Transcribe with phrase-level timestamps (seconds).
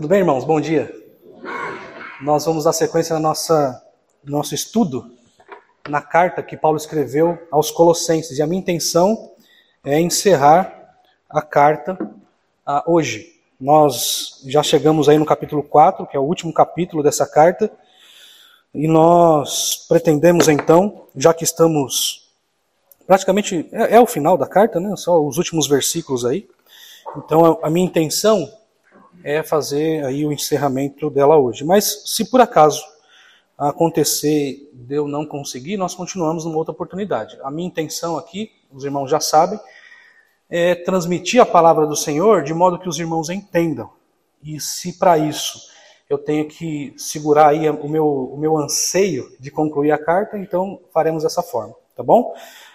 [0.00, 0.46] Tudo bem, irmãos?
[0.46, 0.90] Bom dia.
[2.22, 3.84] Nós vamos dar sequência na nossa
[4.24, 5.12] nosso estudo
[5.86, 8.38] na carta que Paulo escreveu aos Colossenses.
[8.38, 9.32] E a minha intenção
[9.84, 10.96] é encerrar
[11.28, 11.98] a carta
[12.64, 13.42] ah, hoje.
[13.60, 17.70] Nós já chegamos aí no capítulo 4, que é o último capítulo dessa carta,
[18.72, 22.30] e nós pretendemos então, já que estamos
[23.06, 24.96] praticamente é, é o final da carta, né?
[24.96, 26.48] Só os últimos versículos aí.
[27.18, 28.50] Então a, a minha intenção
[29.24, 31.64] é fazer aí o encerramento dela hoje.
[31.64, 32.82] Mas se por acaso
[33.56, 37.38] acontecer de eu não conseguir, nós continuamos numa outra oportunidade.
[37.42, 39.60] A minha intenção aqui, os irmãos já sabem,
[40.48, 43.90] é transmitir a palavra do Senhor de modo que os irmãos entendam.
[44.42, 45.68] E se para isso
[46.08, 50.80] eu tenho que segurar aí o meu, o meu anseio de concluir a carta, então
[50.92, 52.34] faremos dessa forma, tá bom?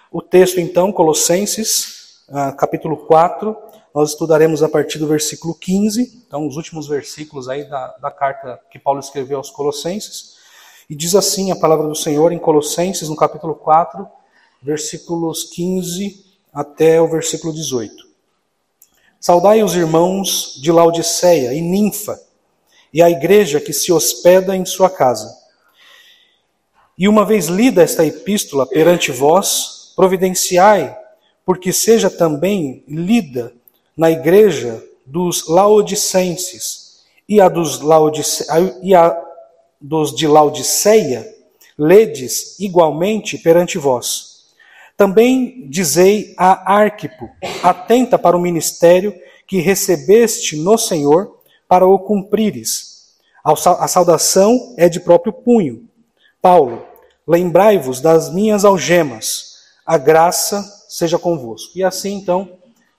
[0.09, 3.53] O texto então, Colossenses, ah, capítulo 4,
[3.95, 8.59] nós estudaremos a partir do versículo 15, então os últimos versículos aí da, da carta
[8.70, 10.36] que Paulo escreveu aos Colossenses.
[10.89, 14.06] E diz assim a palavra do Senhor em Colossenses, no capítulo 4,
[14.61, 18.06] versículos 15 até o versículo 18.
[19.17, 22.19] Saudai os irmãos de Laodiceia e Ninfa,
[22.91, 25.34] e a igreja que se hospeda em sua casa.
[26.97, 30.94] E uma vez lida esta epístola perante vós, providenciai,
[31.45, 33.53] porque seja também lida
[33.95, 36.85] na igreja dos laodicenses
[37.27, 38.45] e a dos, Laodice...
[38.81, 39.19] e a
[39.79, 41.27] dos de Laodiceia,
[41.77, 44.45] ledes igualmente perante vós.
[44.97, 47.29] Também dizei a Arquipo,
[47.61, 49.13] atenta para o ministério
[49.45, 52.95] que recebeste no Senhor, para o cumprires.
[53.43, 55.88] A saudação é de próprio punho.
[56.41, 56.85] Paulo,
[57.27, 61.73] lembrai-vos das minhas algemas, a graça seja convosco.
[61.75, 62.57] E assim, então,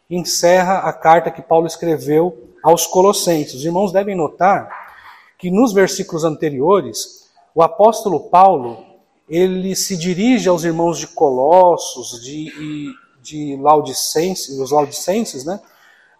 [0.08, 3.54] encerra a carta que Paulo escreveu aos Colossenses.
[3.54, 4.68] Os irmãos devem notar
[5.38, 8.84] que nos versículos anteriores, o apóstolo Paulo,
[9.28, 15.60] ele se dirige aos irmãos de Colossos, de, de Laudicenses, os Laudicenses, né?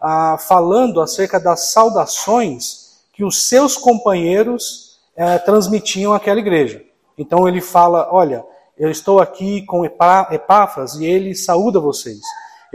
[0.01, 6.85] Ah, falando acerca das saudações que os seus companheiros eh, transmitiam àquela igreja.
[7.17, 8.45] Então ele fala: Olha,
[8.77, 12.21] eu estou aqui com Epáfras e ele saúda vocês.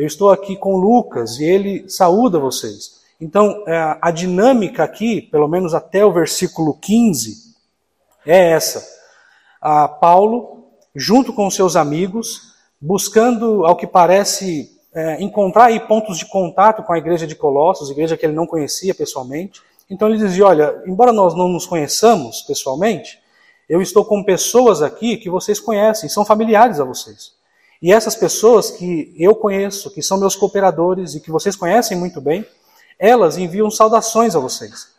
[0.01, 3.01] Eu estou aqui com Lucas e ele saúda vocês.
[3.22, 7.53] Então, é, a dinâmica aqui, pelo menos até o versículo 15,
[8.25, 8.84] é essa.
[9.61, 16.25] A Paulo, junto com seus amigos, buscando, ao que parece, é, encontrar aí pontos de
[16.25, 19.61] contato com a igreja de Colossos, igreja que ele não conhecia pessoalmente.
[19.88, 23.19] Então ele dizia: Olha, embora nós não nos conheçamos pessoalmente,
[23.69, 27.40] eu estou com pessoas aqui que vocês conhecem, são familiares a vocês.
[27.81, 32.22] E essas pessoas que eu conheço, que são meus cooperadores e que vocês conhecem muito
[32.22, 32.46] bem,
[33.00, 34.90] elas enviam saudações a vocês.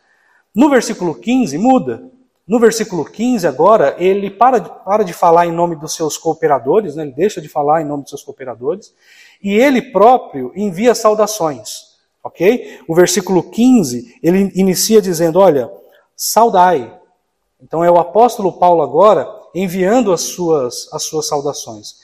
[0.53, 2.03] No versículo 15, muda.
[2.45, 6.95] No versículo 15, agora, ele para de, para de falar em nome dos seus cooperadores,
[6.95, 7.03] né?
[7.03, 8.93] ele deixa de falar em nome dos seus cooperadores,
[9.41, 11.93] e ele próprio envia saudações.
[12.21, 12.81] Ok?
[12.85, 15.71] O versículo 15, ele inicia dizendo: Olha,
[16.15, 16.99] saudai.
[17.61, 22.02] Então é o apóstolo Paulo agora enviando as suas, as suas saudações.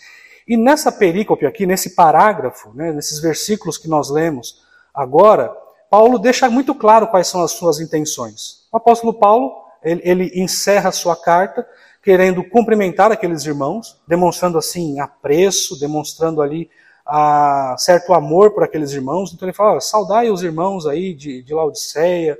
[0.50, 5.56] E nessa perícope aqui, nesse parágrafo, né, nesses versículos que nós lemos agora,
[5.92, 8.68] Paulo deixa muito claro quais são as suas intenções.
[8.72, 9.52] O apóstolo Paulo,
[9.84, 11.64] ele, ele encerra a sua carta
[12.02, 16.68] querendo cumprimentar aqueles irmãos, demonstrando assim apreço, demonstrando ali
[17.06, 19.32] a, certo amor por aqueles irmãos.
[19.32, 22.40] Então ele fala, saudai os irmãos aí de, de Laodiceia,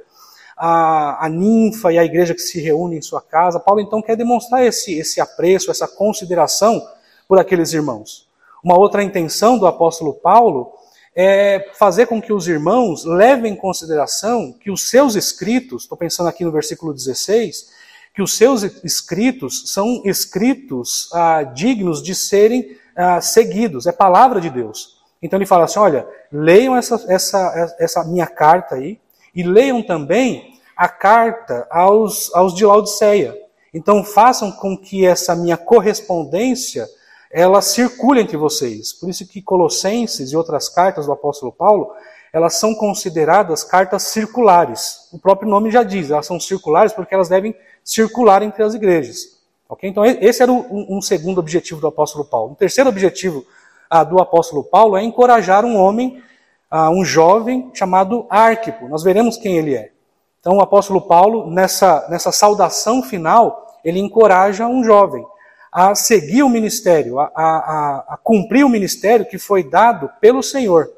[0.58, 3.60] a, a ninfa e a igreja que se reúne em sua casa.
[3.60, 6.82] Paulo então quer demonstrar esse, esse apreço, essa consideração
[7.30, 8.28] por aqueles irmãos.
[8.64, 10.74] Uma outra intenção do apóstolo Paulo
[11.16, 16.28] é fazer com que os irmãos levem em consideração que os seus escritos, estou pensando
[16.28, 17.70] aqui no versículo 16,
[18.16, 24.50] que os seus escritos são escritos ah, dignos de serem ah, seguidos, é palavra de
[24.50, 24.98] Deus.
[25.22, 29.00] Então ele fala assim: olha, leiam essa, essa, essa minha carta aí,
[29.36, 33.38] e leiam também a carta aos, aos de Laodiceia.
[33.72, 36.88] Então façam com que essa minha correspondência
[37.32, 38.92] ela circula entre vocês.
[38.92, 41.92] Por isso que Colossenses e outras cartas do apóstolo Paulo,
[42.34, 45.08] elas são consideradas cartas circulares.
[45.12, 49.40] O próprio nome já diz, elas são circulares porque elas devem circular entre as igrejas.
[49.68, 49.90] Okay?
[49.90, 52.54] Então esse era um, um segundo objetivo do apóstolo Paulo.
[52.54, 53.46] O terceiro objetivo
[53.90, 56.22] ah, do apóstolo Paulo é encorajar um homem,
[56.70, 58.88] ah, um jovem chamado Arquipo.
[58.88, 59.92] Nós veremos quem ele é.
[60.40, 65.26] Então o apóstolo Paulo, nessa, nessa saudação final, ele encoraja um jovem
[65.72, 70.90] a seguir o ministério, a, a, a cumprir o ministério que foi dado pelo Senhor.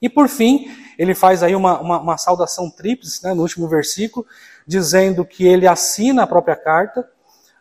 [0.00, 4.24] E por fim, ele faz aí uma, uma, uma saudação tríplice, né, no último versículo,
[4.66, 7.08] dizendo que ele assina a própria carta,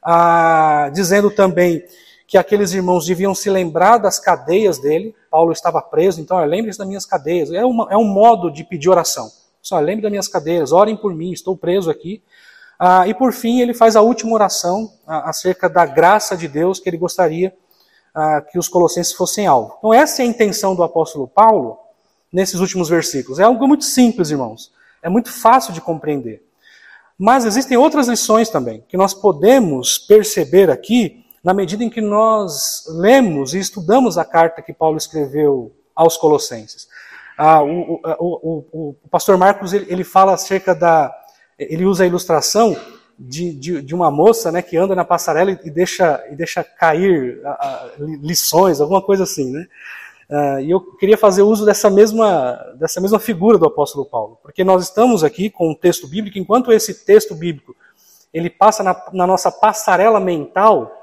[0.03, 1.83] ah, dizendo também
[2.27, 5.15] que aqueles irmãos deviam se lembrar das cadeias dele.
[5.31, 7.51] Paulo estava preso, então lembre-se das minhas cadeias.
[7.51, 9.31] É, uma, é um modo de pedir oração.
[9.61, 12.21] Só lembre das minhas cadeias, orem por mim, estou preso aqui.
[12.79, 16.79] Ah, e por fim, ele faz a última oração ah, acerca da graça de Deus
[16.79, 17.55] que ele gostaria
[18.13, 19.75] ah, que os colossenses fossem alvo.
[19.77, 21.77] Então, essa é a intenção do apóstolo Paulo
[22.31, 23.39] nesses últimos versículos.
[23.39, 24.71] É algo muito simples, irmãos.
[25.01, 26.43] É muito fácil de compreender.
[27.17, 32.83] Mas existem outras lições também que nós podemos perceber aqui na medida em que nós
[32.87, 36.87] lemos e estudamos a carta que Paulo escreveu aos Colossenses.
[37.37, 41.13] Ah, o, o, o, o, pastor Marcos ele, ele, fala acerca da.
[41.57, 42.75] Ele usa a ilustração
[43.17, 47.41] de, de, de uma moça né, que anda na passarela e, deixa, e deixa cair
[47.43, 47.89] a, a,
[48.21, 49.51] lições, alguma coisa assim.
[49.51, 49.67] Né?
[50.29, 54.63] Ah, e eu queria fazer uso dessa mesma, dessa mesma figura do apóstolo Paulo, porque
[54.63, 57.75] nós estamos aqui com um texto bíblico, enquanto esse texto bíblico
[58.33, 60.93] ele passa na, na nossa passarela mental,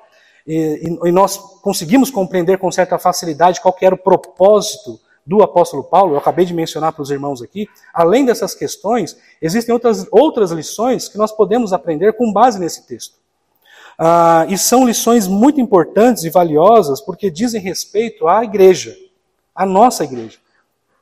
[0.46, 6.14] e, e, nós conseguimos compreender com certa facilidade qual era o propósito do apóstolo Paulo,
[6.14, 11.08] eu acabei de mencionar para os irmãos aqui, além dessas questões, existem outras, outras lições
[11.08, 13.14] que nós podemos aprender com base nesse texto.
[13.98, 18.94] Ah, e são lições muito importantes e valiosas porque dizem respeito à igreja,
[19.54, 20.38] à nossa igreja.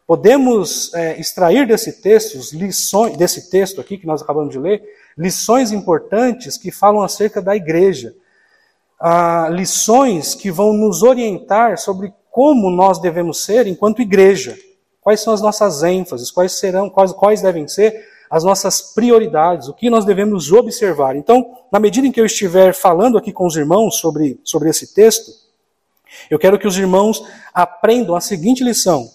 [0.06, 4.82] Podemos é, extrair desse texto, lições, desse texto aqui que nós acabamos de ler,
[5.16, 8.14] lições importantes que falam acerca da igreja,
[9.00, 14.58] ah, lições que vão nos orientar sobre como nós devemos ser enquanto igreja.
[15.02, 19.74] Quais são as nossas ênfases, quais serão, quais, quais devem ser as nossas prioridades, o
[19.74, 21.14] que nós devemos observar.
[21.14, 24.94] Então, na medida em que eu estiver falando aqui com os irmãos sobre, sobre esse
[24.94, 25.30] texto,
[26.30, 29.06] eu quero que os irmãos aprendam a seguinte lição.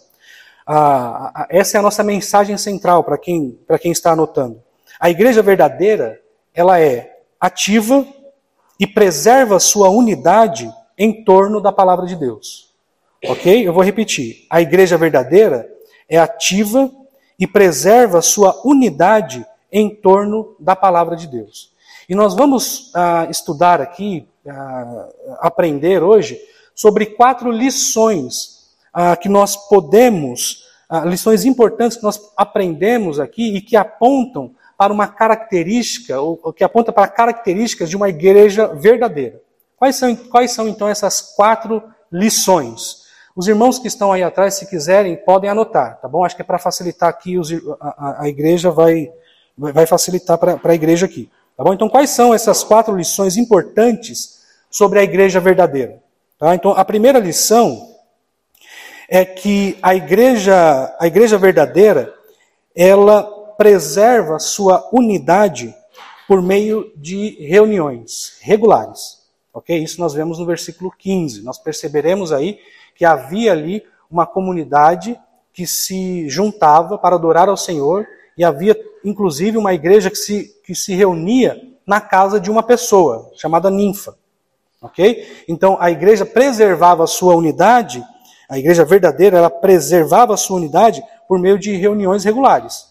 [0.67, 4.61] Ah, essa é a nossa mensagem central para quem, quem está anotando.
[4.99, 6.21] A igreja verdadeira,
[6.53, 8.05] ela é ativa
[8.79, 12.66] e preserva sua unidade em torno da palavra de Deus.
[13.25, 13.67] Ok?
[13.67, 14.45] Eu vou repetir.
[14.49, 15.69] A igreja verdadeira
[16.09, 16.91] é ativa
[17.39, 21.71] e preserva sua unidade em torno da palavra de Deus.
[22.07, 25.09] E nós vamos ah, estudar aqui, ah,
[25.39, 26.39] aprender hoje,
[26.73, 33.61] sobre quatro lições ah, que nós podemos, ah, lições importantes que nós aprendemos aqui e
[33.61, 39.41] que apontam para uma característica, ou, que aponta para características de uma igreja verdadeira.
[39.75, 43.06] Quais são, quais são então essas quatro lições?
[43.37, 46.25] Os irmãos que estão aí atrás, se quiserem, podem anotar, tá bom?
[46.25, 49.11] Acho que é para facilitar aqui, os, a, a, igreja vai,
[49.55, 51.29] vai facilitar para a igreja aqui.
[51.55, 51.71] Tá bom?
[51.71, 54.39] Então, quais são essas quatro lições importantes
[54.71, 56.01] sobre a igreja verdadeira?
[56.39, 56.55] Tá?
[56.55, 57.95] Então, a primeira lição
[59.07, 62.11] é que a igreja, a igreja verdadeira,
[62.75, 63.21] ela
[63.55, 65.75] preserva sua unidade
[66.27, 69.19] por meio de reuniões regulares.
[69.53, 69.77] Ok?
[69.77, 71.43] Isso nós vemos no versículo 15.
[71.43, 72.59] Nós perceberemos aí
[72.97, 75.17] que havia ali uma comunidade
[75.53, 78.07] que se juntava para adorar ao Senhor
[78.37, 83.31] e havia inclusive uma igreja que se, que se reunia na casa de uma pessoa,
[83.35, 84.15] chamada ninfa.
[84.81, 85.43] Ok?
[85.47, 88.03] Então a igreja preservava a sua unidade,
[88.49, 92.87] a igreja verdadeira, ela preservava a sua unidade por meio de reuniões regulares.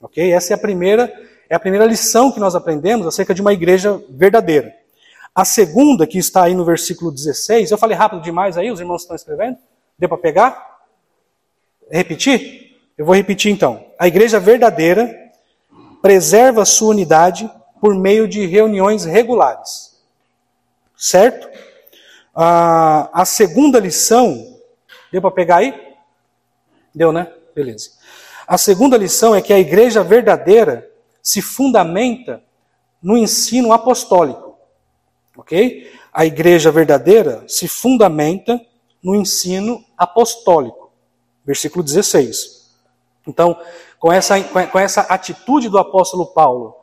[0.00, 0.32] Ok?
[0.32, 1.12] Essa é a primeira
[1.48, 4.72] é a primeira lição que nós aprendemos acerca de uma igreja verdadeira.
[5.34, 9.02] A segunda, que está aí no versículo 16, eu falei rápido demais aí, os irmãos
[9.02, 9.56] estão escrevendo?
[9.98, 10.80] Deu para pegar?
[11.90, 12.76] Repetir?
[12.98, 13.86] Eu vou repetir então.
[13.98, 15.10] A igreja verdadeira
[16.02, 20.00] preserva sua unidade por meio de reuniões regulares.
[20.96, 21.48] Certo?
[22.34, 24.56] a segunda lição,
[25.12, 25.74] deu para pegar aí?
[26.94, 27.30] Deu, né?
[27.54, 27.90] Beleza.
[28.46, 30.90] A segunda lição é que a igreja verdadeira
[31.22, 32.42] se fundamenta
[33.02, 34.41] no ensino apostólico.
[35.36, 35.90] Ok?
[36.12, 38.60] A igreja verdadeira se fundamenta
[39.02, 40.92] no ensino apostólico.
[41.44, 42.70] Versículo 16.
[43.26, 43.56] Então,
[43.98, 46.76] com essa, com essa atitude do apóstolo Paulo,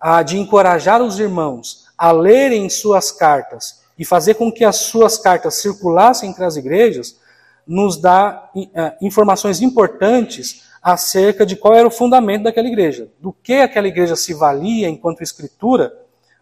[0.00, 5.16] a de encorajar os irmãos a lerem suas cartas e fazer com que as suas
[5.16, 7.18] cartas circulassem entre as igrejas,
[7.66, 8.70] nos dá uh,
[9.04, 14.32] informações importantes acerca de qual era o fundamento daquela igreja, do que aquela igreja se
[14.32, 15.92] valia enquanto escritura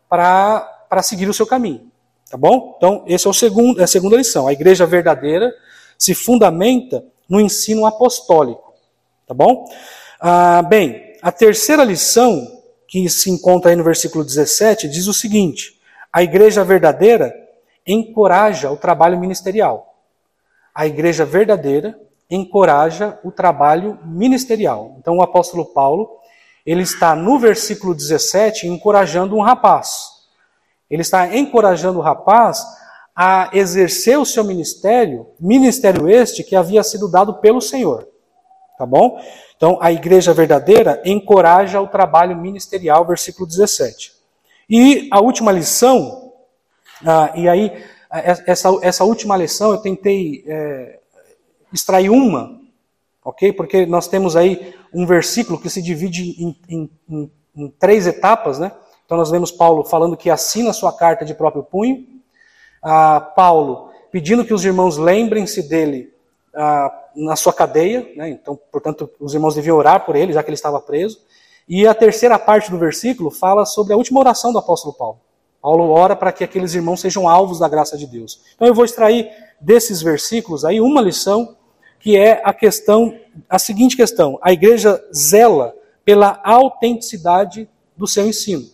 [0.09, 0.69] para
[1.03, 1.91] seguir o seu caminho.
[2.31, 2.75] Tá bom?
[2.77, 4.49] Então, esse é, o segundo, é a segunda lição.
[4.49, 5.53] A igreja verdadeira
[5.99, 8.75] se fundamenta no ensino apostólico.
[9.27, 9.65] Tá bom?
[10.21, 12.47] Ah, bem, a terceira lição,
[12.89, 15.81] que se encontra aí no versículo 17, diz o seguinte:
[16.13, 17.35] a igreja verdadeira
[17.87, 19.95] encoraja o trabalho ministerial.
[20.75, 21.99] A igreja verdadeira
[22.31, 24.97] encoraja o trabalho ministerial.
[24.99, 26.09] Então o apóstolo Paulo,
[26.65, 30.14] ele está no versículo 17 encorajando um rapaz.
[30.91, 32.65] Ele está encorajando o rapaz
[33.15, 38.09] a exercer o seu ministério, ministério este que havia sido dado pelo Senhor.
[38.77, 39.21] Tá bom?
[39.57, 44.13] Então, a igreja verdadeira encoraja o trabalho ministerial, versículo 17.
[44.69, 46.33] E a última lição,
[47.07, 47.85] ah, e aí,
[48.47, 50.99] essa, essa última lição eu tentei é,
[51.73, 52.61] extrair uma,
[53.25, 53.53] ok?
[53.53, 58.59] Porque nós temos aí um versículo que se divide em, em, em, em três etapas,
[58.59, 58.73] né?
[59.05, 62.07] Então, nós vemos Paulo falando que assina sua carta de próprio punho,
[62.83, 66.13] ah, Paulo pedindo que os irmãos lembrem-se dele
[66.55, 68.31] ah, na sua cadeia, né?
[68.31, 71.21] então, portanto, os irmãos deviam orar por ele, já que ele estava preso.
[71.69, 75.21] E a terceira parte do versículo fala sobre a última oração do apóstolo Paulo.
[75.61, 78.41] Paulo ora para que aqueles irmãos sejam alvos da graça de Deus.
[78.55, 81.57] Então eu vou extrair desses versículos aí uma lição
[81.99, 83.19] que é a questão,
[83.49, 88.74] a seguinte questão: a igreja zela pela autenticidade do seu ensino.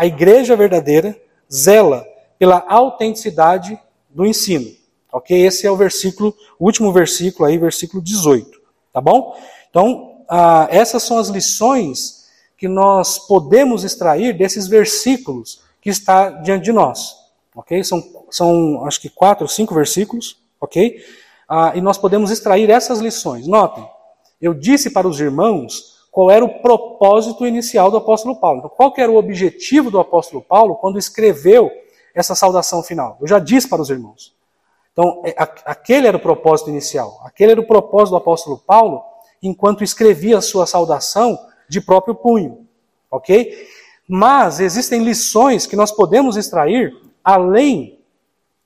[0.00, 1.14] A igreja verdadeira
[1.52, 2.06] zela
[2.38, 3.78] pela autenticidade
[4.08, 4.74] do ensino.
[5.12, 5.38] Ok?
[5.38, 8.58] Esse é o versículo, o último versículo aí, versículo 18.
[8.94, 9.38] Tá bom?
[9.68, 16.64] Então, ah, essas são as lições que nós podemos extrair desses versículos que está diante
[16.64, 17.16] de nós.
[17.54, 17.84] Ok?
[17.84, 20.38] São, são acho que quatro, cinco versículos.
[20.58, 20.96] Ok?
[21.46, 23.46] Ah, e nós podemos extrair essas lições.
[23.46, 23.86] Notem,
[24.40, 28.58] eu disse para os irmãos qual era o propósito inicial do apóstolo Paulo.
[28.58, 31.70] Então, qual era o objetivo do apóstolo Paulo quando escreveu
[32.14, 33.16] essa saudação final?
[33.20, 34.34] Eu já disse para os irmãos.
[34.92, 37.20] Então, é, aquele era o propósito inicial.
[37.24, 39.02] Aquele era o propósito do apóstolo Paulo
[39.42, 41.38] enquanto escrevia a sua saudação
[41.68, 42.66] de próprio punho.
[43.10, 43.56] Ok?
[44.08, 48.00] Mas existem lições que nós podemos extrair além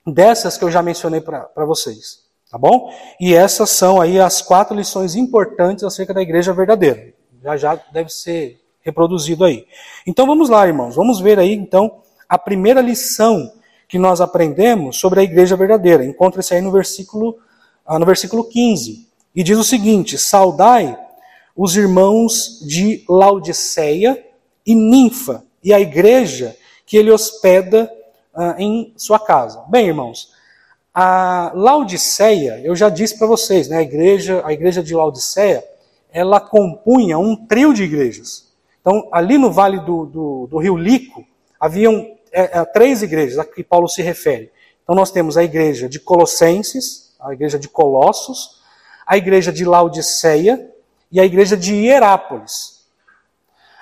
[0.07, 2.25] dessas que eu já mencionei para vocês.
[2.51, 2.91] Tá bom?
[3.21, 7.13] E essas são aí as quatro lições importantes acerca da igreja verdadeira.
[7.45, 9.67] Já já deve ser reproduzido aí.
[10.07, 10.97] Então vamos lá, irmãos.
[10.97, 13.53] Vamos ver aí então a primeira lição
[13.87, 16.05] que nós aprendemos sobre a igreja verdadeira.
[16.05, 17.39] Encontra-se aí no versículo,
[17.87, 19.07] ah, no versículo 15.
[19.35, 20.99] E diz o seguinte: Saudai
[21.55, 24.25] os irmãos de Laodiceia
[24.67, 27.91] e Ninfa, e a igreja que ele hospeda
[28.35, 29.63] ah, em sua casa.
[29.69, 30.33] Bem, irmãos,
[30.95, 35.63] a Laodiceia, eu já disse para vocês, né, a igreja, a igreja de Laodiceia,
[36.15, 38.55] ela compunha um trio de igrejas.
[38.81, 41.27] Então, ali no vale do, do, do rio Lico,
[41.59, 44.53] haviam é, é, três igrejas a que Paulo se refere.
[44.83, 48.61] Então nós temos a igreja de Colossenses, a igreja de Colossos,
[49.07, 50.71] a igreja de Laodiceia
[51.11, 52.85] e a igreja de Hierápolis.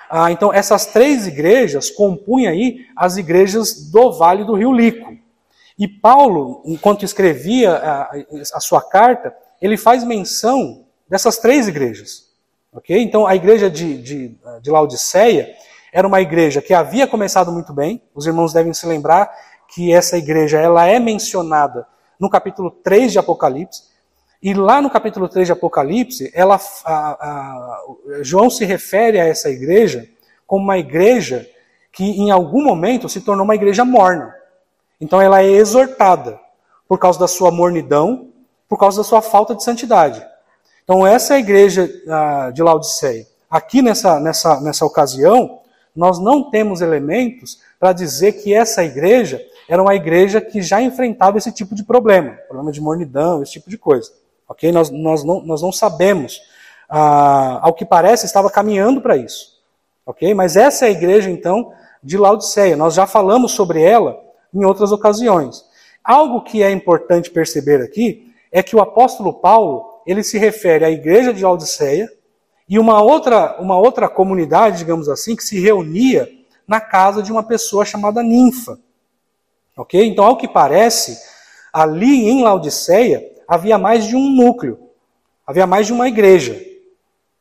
[0.09, 5.17] Ah, então essas três igrejas compunham aí as igrejas do Vale do Rio Lico.
[5.77, 8.11] E Paulo, enquanto escrevia a,
[8.53, 12.22] a sua carta, ele faz menção dessas três igrejas.
[12.89, 15.53] Então a igreja de, de, de Laodiceia
[15.91, 18.01] era uma igreja que havia começado muito bem.
[18.15, 19.31] Os irmãos devem se lembrar
[19.67, 21.87] que essa igreja ela é mencionada
[22.19, 23.83] no capítulo 3 de Apocalipse.
[24.41, 27.83] E lá no capítulo 3 de Apocalipse, ela, a, a,
[28.21, 30.07] João se refere a essa igreja
[30.45, 31.47] como uma igreja
[31.91, 34.33] que em algum momento se tornou uma igreja morna.
[34.99, 36.39] Então ela é exortada
[36.87, 38.31] por causa da sua mornidão,
[38.67, 40.25] por causa da sua falta de santidade.
[40.83, 43.25] Então essa é a igreja uh, de Laodiceia.
[43.49, 45.59] Aqui nessa, nessa, nessa ocasião,
[45.95, 51.37] nós não temos elementos para dizer que essa igreja era uma igreja que já enfrentava
[51.37, 54.11] esse tipo de problema, problema de mornidão, esse tipo de coisa.
[54.47, 54.71] Ok?
[54.71, 56.41] Nós, nós, não, nós não sabemos.
[56.89, 59.53] Ah, ao que parece, estava caminhando para isso.
[60.05, 60.33] Ok?
[60.33, 61.71] Mas essa é a igreja, então,
[62.03, 62.75] de Laodiceia.
[62.75, 64.19] Nós já falamos sobre ela
[64.53, 65.63] em outras ocasiões.
[66.03, 70.91] Algo que é importante perceber aqui é que o apóstolo Paulo ele se refere à
[70.91, 72.11] igreja de Laodiceia
[72.67, 76.29] e uma outra, uma outra comunidade, digamos assim, que se reunia
[76.67, 78.79] na casa de uma pessoa chamada Ninfa.
[79.75, 80.03] Ok?
[80.05, 81.17] Então, ao que parece,
[81.71, 84.79] ali em Laodiceia havia mais de um núcleo,
[85.45, 86.59] havia mais de uma igreja.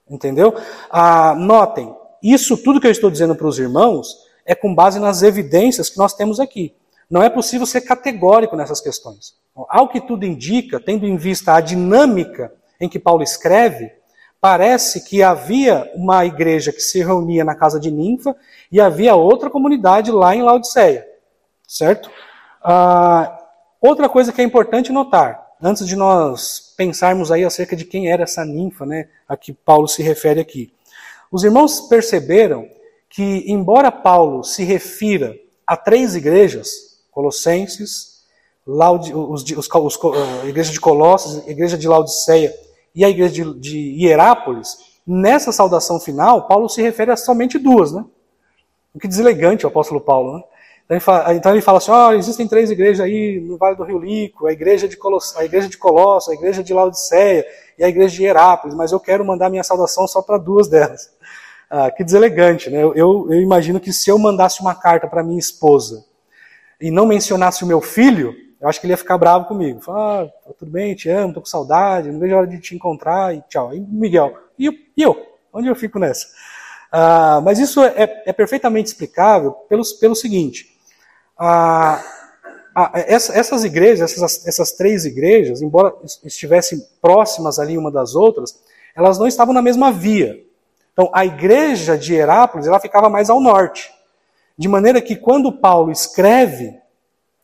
[0.09, 0.55] Entendeu?
[0.91, 5.23] Ah, notem, isso tudo que eu estou dizendo para os irmãos é com base nas
[5.23, 6.75] evidências que nós temos aqui.
[7.13, 9.35] Não é possível ser categórico nessas questões.
[9.55, 12.51] Ao que tudo indica, tendo em vista a dinâmica
[12.81, 13.93] em que Paulo escreve,
[14.41, 18.35] parece que havia uma igreja que se reunia na casa de Ninfa
[18.73, 21.07] e havia outra comunidade lá em Laodiceia,
[21.69, 22.11] certo?
[22.65, 23.39] Ah,
[23.79, 28.23] outra coisa que é importante notar, antes de nós pensarmos aí acerca de quem era
[28.23, 30.73] essa ninfa, né, a que Paulo se refere aqui.
[31.31, 32.67] Os irmãos perceberam
[33.11, 38.23] que, embora Paulo se refira a três igrejas, Colossenses,
[38.67, 39.99] os, os, os,
[40.43, 42.53] a igreja de Colossos, a igreja de Laodiceia
[42.95, 47.93] e a igreja de, de Hierápolis, nessa saudação final, Paulo se refere a somente duas,
[47.93, 48.05] né?
[48.95, 50.45] O que deselegante o apóstolo Paulo, né?
[50.85, 53.85] Então ele fala, então ele fala assim: oh, existem três igrejas aí no Vale do
[53.85, 57.47] Rio Lico, a igreja de Colosso, a igreja de Colosso, a igreja de Laodiceia
[57.79, 61.11] e a igreja de Herápolis, mas eu quero mandar minha saudação só para duas delas.
[61.71, 62.83] Ah, que deselegante, né?
[62.83, 66.05] Eu, eu, eu imagino que se eu mandasse uma carta para minha esposa
[66.83, 69.81] e não mencionasse o meu filho, eu acho que ele ia ficar bravo comigo.
[69.81, 72.75] Falar, ah, tudo bem, te amo, tô com saudade, não vejo a hora de te
[72.75, 73.73] encontrar e tchau.
[73.73, 75.17] E Miguel, e eu?
[75.53, 76.27] Onde eu fico nessa?
[76.91, 80.67] Ah, mas isso é, é, perfeitamente explicável pelo, pelo seguinte:
[81.39, 82.03] ah,
[82.75, 88.61] ah, essa, essas igrejas, essas, essas três igrejas, embora estivessem próximas ali uma das outras,
[88.95, 90.37] elas não estavam na mesma via.
[90.93, 93.91] Então, a igreja de Herápolis ela ficava mais ao norte.
[94.57, 96.75] De maneira que quando Paulo escreve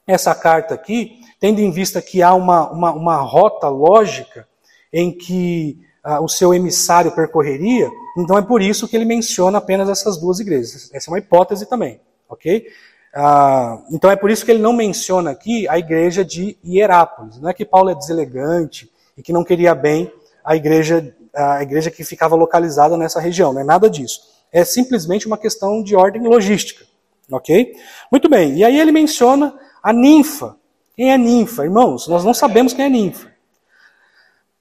[0.06, 4.46] essa carta aqui, tendo em vista que há uma, uma, uma rota lógica
[4.92, 9.88] em que ah, o seu emissário percorreria, então é por isso que ele menciona apenas
[9.88, 10.90] essas duas igrejas.
[10.92, 12.66] Essa é uma hipótese também, ok?
[13.14, 17.38] Ah, então é por isso que ele não menciona aqui a igreja de Hierápolis.
[17.40, 20.12] Não é que Paulo é deselegante e que não queria bem
[20.44, 24.20] a igreja, a igreja que ficava localizada nessa região, não é nada disso.
[24.50, 26.86] É simplesmente uma questão de ordem logística,
[27.30, 27.74] ok?
[28.10, 30.56] Muito bem, e aí ele menciona a ninfa.
[30.96, 31.64] Quem é ninfa?
[31.64, 33.28] Irmãos, nós não sabemos quem é ninfa.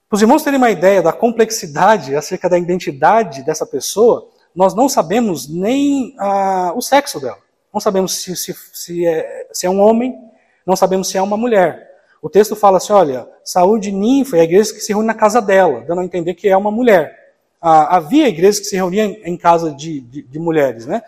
[0.09, 4.87] Para os irmãos terem uma ideia da complexidade acerca da identidade dessa pessoa, nós não
[4.87, 7.39] sabemos nem ah, o sexo dela.
[7.73, 10.17] Não sabemos se, se, se, é, se, é, um homem,
[10.65, 11.91] não sabemos se é uma mulher.
[12.21, 15.41] O texto fala assim: olha, saúde ninfa é a igreja que se reúne na casa
[15.41, 17.35] dela, dando a entender que é uma mulher.
[17.61, 21.03] Ah, havia igrejas que se reuniam em casa de, de, de mulheres, né?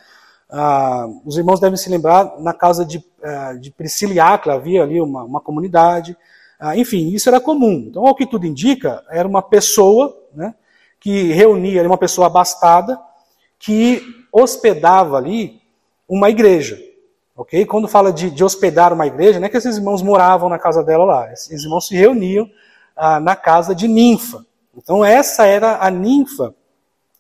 [0.51, 4.81] Ah, os irmãos devem se lembrar, na casa de, ah, de Priscila e Acla havia
[4.81, 6.17] ali uma, uma comunidade.
[6.59, 7.85] Ah, enfim, isso era comum.
[7.87, 10.55] Então, ao que tudo indica, era uma pessoa né,
[10.99, 12.99] que reunia, uma pessoa abastada,
[13.59, 14.01] que
[14.31, 15.61] hospedava ali
[16.07, 16.79] uma igreja.
[17.35, 17.65] Ok?
[17.65, 20.83] Quando fala de, de hospedar uma igreja, não é que esses irmãos moravam na casa
[20.83, 21.31] dela lá.
[21.31, 22.49] Esses irmãos se reuniam
[22.95, 24.45] ah, na casa de ninfa.
[24.75, 26.53] Então, essa era a ninfa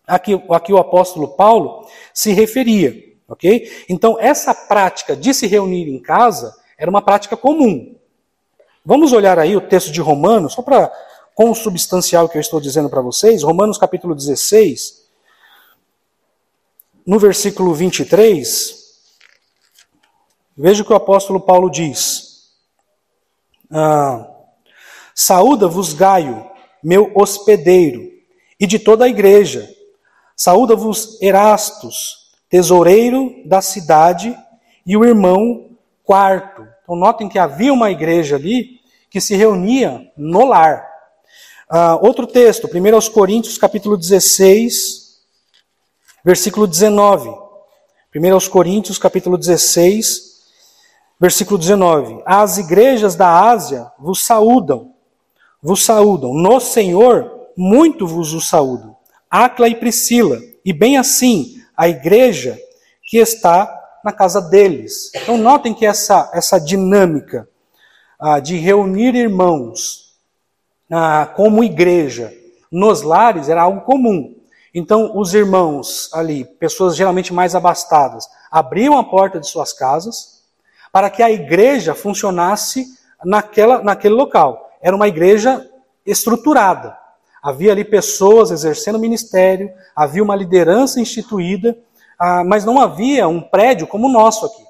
[0.05, 3.08] a que, a que o apóstolo Paulo se referia.
[3.29, 3.85] Ok?
[3.87, 7.95] Então, essa prática de se reunir em casa era uma prática comum.
[8.83, 10.91] Vamos olhar aí o texto de Romanos, só para
[11.35, 13.43] consubstanciar o que eu estou dizendo para vocês.
[13.43, 15.07] Romanos capítulo 16,
[17.05, 18.75] no versículo 23,
[20.57, 22.49] veja o que o apóstolo Paulo diz.
[23.71, 24.27] Ah,
[25.13, 26.49] Saúda-vos Gaio,
[26.81, 28.09] meu hospedeiro,
[28.59, 29.69] e de toda a igreja.
[30.35, 34.35] Saúda-vos Erastos, tesoureiro da cidade,
[34.85, 35.69] e o irmão
[36.03, 38.79] Quarto, então, notem que havia uma igreja ali
[39.11, 40.83] que se reunia no lar.
[41.71, 45.19] Uh, outro texto, 1 Coríntios, capítulo 16,
[46.25, 47.29] versículo 19.
[47.29, 50.39] 1 Coríntios, capítulo 16,
[51.19, 52.23] versículo 19.
[52.25, 54.95] As igrejas da Ásia vos saúdam,
[55.61, 56.33] vos saúdam.
[56.33, 58.95] No Senhor, muito vos o saúdo.
[59.29, 62.59] Acla e Priscila, e bem assim a igreja
[63.05, 65.11] que está na casa deles.
[65.15, 67.47] Então, notem que essa, essa dinâmica
[68.19, 70.13] ah, de reunir irmãos
[70.91, 72.33] ah, como igreja
[72.69, 74.35] nos lares era algo comum.
[74.75, 80.43] Então, os irmãos ali, pessoas geralmente mais abastadas, abriam a porta de suas casas
[80.91, 82.87] para que a igreja funcionasse
[83.23, 84.69] naquela, naquele local.
[84.81, 85.65] Era uma igreja
[86.05, 86.98] estruturada.
[87.41, 91.77] Havia ali pessoas exercendo ministério, havia uma liderança instituída
[92.19, 94.67] ah, mas não havia um prédio como o nosso aqui.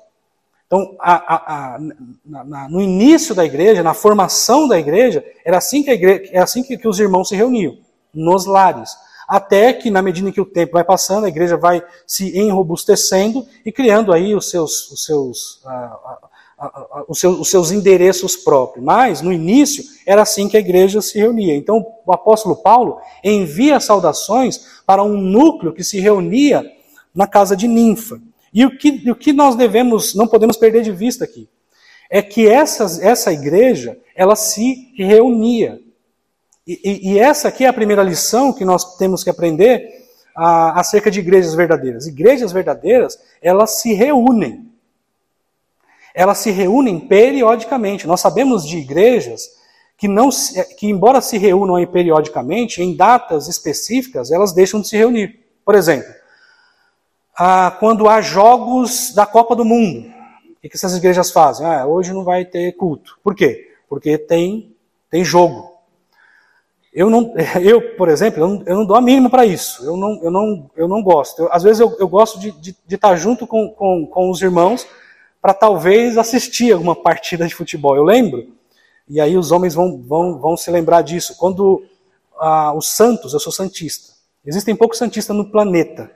[0.67, 1.79] Então, a, a, a,
[2.23, 6.61] na, no início da igreja, na formação da igreja, era assim que, igreja, é assim
[6.61, 7.75] que, que os irmãos se reuniam,
[8.13, 8.95] nos lares.
[9.27, 13.47] Até que, na medida em que o tempo vai passando, a igreja vai se enrobustecendo
[13.65, 15.63] e criando aí os seus, os seus,
[17.07, 18.83] os seus, os seus endereços próprios.
[18.83, 21.55] Mas, no início, era assim que a igreja se reunia.
[21.55, 26.63] Então, o apóstolo Paulo envia saudações para um núcleo que se reunia
[27.13, 28.19] na casa de ninfa.
[28.53, 31.47] E o que, o que nós devemos, não podemos perder de vista aqui,
[32.09, 35.79] é que essas, essa igreja, ela se reunia.
[36.65, 39.87] E, e, e, essa aqui é a primeira lição que nós temos que aprender
[40.35, 42.07] a, acerca de igrejas verdadeiras.
[42.07, 44.68] Igrejas verdadeiras, elas se reúnem.
[46.13, 48.07] Elas se reúnem periodicamente.
[48.07, 49.49] Nós sabemos de igrejas
[49.97, 50.29] que, não,
[50.77, 55.39] que embora se reúnam periodicamente, em datas específicas, elas deixam de se reunir.
[55.65, 56.11] Por exemplo,
[57.79, 60.09] quando há jogos da Copa do Mundo.
[60.57, 61.65] O que essas igrejas fazem?
[61.65, 63.17] Ah, hoje não vai ter culto.
[63.23, 63.71] Por quê?
[63.87, 64.75] Porque tem,
[65.09, 65.69] tem jogo.
[66.93, 69.85] Eu, não, eu por exemplo, eu não, eu não dou a mínima para isso.
[69.85, 71.43] Eu não, eu não, eu não gosto.
[71.43, 74.41] Eu, às vezes eu, eu gosto de, de, de estar junto com, com, com os
[74.41, 74.85] irmãos
[75.41, 77.95] para talvez assistir alguma partida de futebol.
[77.95, 78.47] Eu lembro,
[79.07, 81.35] e aí os homens vão, vão, vão se lembrar disso.
[81.37, 81.83] Quando
[82.39, 84.13] ah, os santos, eu sou santista.
[84.45, 86.11] Existem poucos santistas no planeta.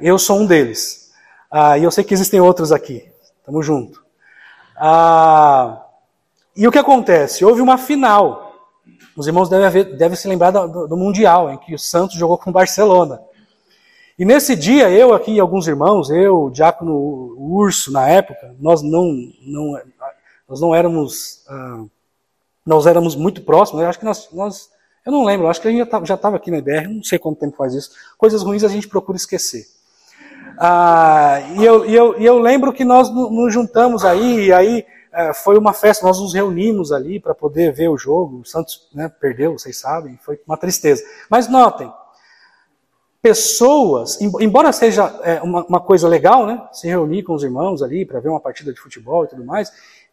[0.00, 1.10] Eu sou um deles.
[1.50, 3.10] Ah, e eu sei que existem outros aqui.
[3.44, 4.02] Tamo junto.
[4.76, 5.84] Ah,
[6.56, 7.44] e o que acontece?
[7.44, 8.50] Houve uma final.
[9.16, 12.38] Os irmãos devem, haver, devem se lembrar do, do, Mundial, em que o Santos jogou
[12.38, 13.20] com o Barcelona.
[14.20, 16.94] E nesse dia, eu aqui alguns irmãos, eu, o Diácono
[17.38, 19.80] Urso, na época, nós não, não,
[20.46, 21.84] nós não éramos, ah,
[22.66, 24.68] nós éramos muito próximos, eu acho que nós, nós
[25.06, 27.40] eu não lembro, acho que a gente já estava aqui na IBR, não sei quanto
[27.40, 27.92] tempo faz isso.
[28.18, 29.64] Coisas ruins a gente procura esquecer.
[30.58, 34.86] Ah, e, eu, e, eu, e eu lembro que nós nos juntamos aí, e aí
[35.14, 38.40] é, foi uma festa, nós nos reunimos ali para poder ver o jogo.
[38.40, 41.02] O Santos né, perdeu, vocês sabem, foi uma tristeza.
[41.30, 41.90] Mas notem,
[43.22, 48.04] pessoas, embora seja é, uma, uma, coisa legal, né, se reunir com os irmãos ali
[48.06, 49.70] para ver uma partida de futebol e tudo mais,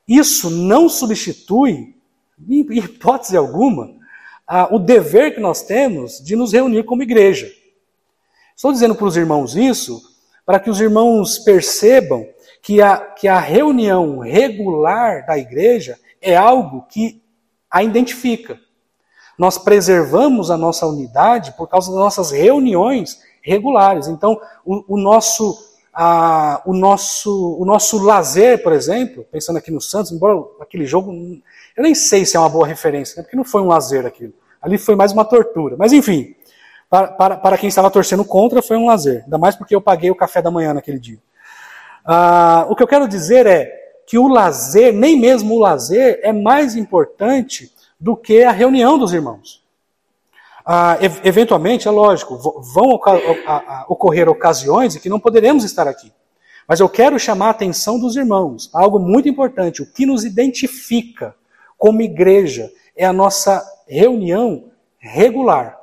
[0.08, 1.96] isso não substitui,
[2.48, 3.96] em hipótese alguma,
[4.46, 7.50] a, o dever que nós temos de nos reunir como igreja.
[8.56, 10.02] Estou dizendo para os irmãos isso
[10.46, 12.26] para que os irmãos percebam
[12.62, 17.22] que a, que a reunião regular da igreja é algo que
[17.70, 18.58] a identifica.
[19.38, 24.08] Nós preservamos a nossa unidade por causa das nossas reuniões regulares.
[24.08, 25.58] Então, o, o nosso,
[26.66, 31.12] o, nosso, o nosso lazer, por exemplo, pensando aqui no Santos, embora aquele jogo,
[31.76, 34.34] eu nem sei se é uma boa referência, né, porque não foi um lazer aquilo.
[34.62, 35.76] Ali foi mais uma tortura.
[35.78, 36.36] Mas enfim,
[36.90, 39.24] para, para, para quem estava torcendo contra, foi um lazer.
[39.24, 41.20] Ainda mais porque eu paguei o café da manhã naquele dia.
[42.04, 43.72] Ah, o que eu quero dizer é
[44.08, 49.14] que o lazer, nem mesmo o lazer, é mais importante do que a reunião dos
[49.14, 49.64] irmãos.
[50.66, 53.00] Ah, eventualmente, é lógico, vão
[53.88, 56.12] ocorrer ocasiões em que não poderemos estar aqui.
[56.68, 59.82] Mas eu quero chamar a atenção dos irmãos algo muito importante.
[59.82, 61.34] O que nos identifica
[61.78, 64.66] como igreja é a nossa reunião
[64.98, 65.78] regular.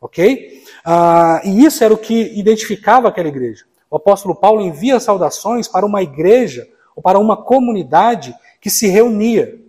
[0.00, 0.62] Ok?
[0.84, 3.64] Ah, e isso era o que identificava aquela igreja.
[3.90, 9.59] O apóstolo Paulo envia saudações para uma igreja ou para uma comunidade que se reunia.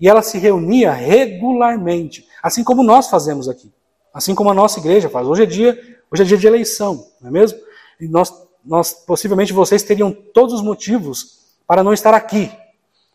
[0.00, 3.72] E ela se reunia regularmente, assim como nós fazemos aqui.
[4.12, 5.26] Assim como a nossa igreja faz.
[5.26, 5.78] Hoje é dia,
[6.10, 7.58] hoje é dia de eleição, não é mesmo?
[8.00, 8.32] E nós,
[8.64, 12.50] nós possivelmente vocês teriam todos os motivos para não estar aqui.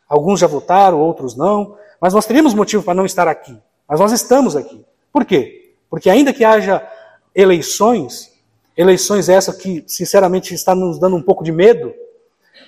[0.08, 3.58] Alguns já votaram, outros não, mas nós teríamos motivo para não estar aqui.
[3.88, 4.86] Mas nós estamos aqui.
[5.12, 5.74] Por quê?
[5.89, 6.88] Porque ainda que haja
[7.34, 8.36] eleições,
[8.78, 11.93] Eleições essa que, sinceramente, está nos dando um pouco de medo.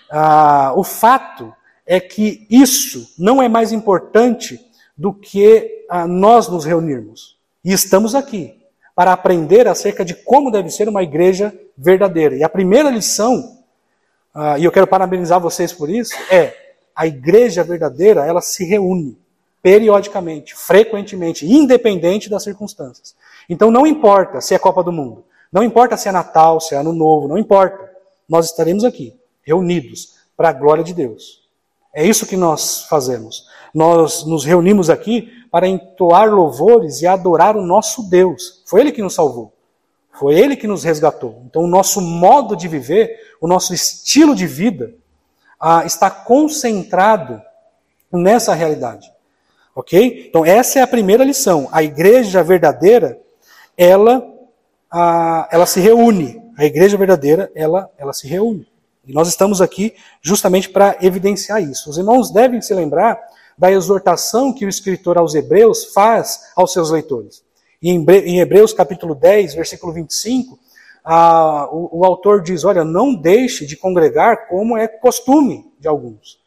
[0.10, 1.54] Ah, o fato
[1.88, 4.60] é que isso não é mais importante
[4.96, 7.38] do que ah, nós nos reunirmos.
[7.64, 8.58] E estamos aqui
[8.94, 12.36] para aprender acerca de como deve ser uma igreja verdadeira.
[12.36, 13.58] E a primeira lição,
[14.36, 16.54] ah, e eu quero parabenizar vocês por isso, é
[16.94, 19.18] a igreja verdadeira, ela se reúne
[19.62, 23.16] periodicamente, frequentemente, independente das circunstâncias.
[23.48, 26.78] Então não importa se é Copa do Mundo, não importa se é Natal, se é
[26.78, 27.90] Ano Novo, não importa.
[28.28, 31.47] Nós estaremos aqui, reunidos, para a glória de Deus.
[31.94, 33.46] É isso que nós fazemos.
[33.74, 38.64] Nós nos reunimos aqui para entoar louvores e adorar o nosso Deus.
[38.66, 39.54] Foi Ele que nos salvou.
[40.14, 41.44] Foi Ele que nos resgatou.
[41.46, 44.94] Então, o nosso modo de viver, o nosso estilo de vida,
[45.60, 47.42] ah, está concentrado
[48.12, 49.12] nessa realidade.
[49.76, 50.28] Ok?
[50.28, 51.68] Então, essa é a primeira lição.
[51.72, 53.20] A igreja verdadeira,
[53.78, 54.38] ela
[54.92, 56.42] a, ela se reúne.
[56.58, 58.68] A igreja verdadeira, ela, ela se reúne.
[59.08, 61.90] E nós estamos aqui justamente para evidenciar isso.
[61.90, 63.18] Os irmãos devem se lembrar
[63.58, 67.42] da exortação que o escritor aos Hebreus faz aos seus leitores.
[67.82, 70.60] Em Hebreus capítulo 10, versículo 25,
[71.04, 76.38] a, o, o autor diz: Olha, não deixe de congregar como é costume de alguns.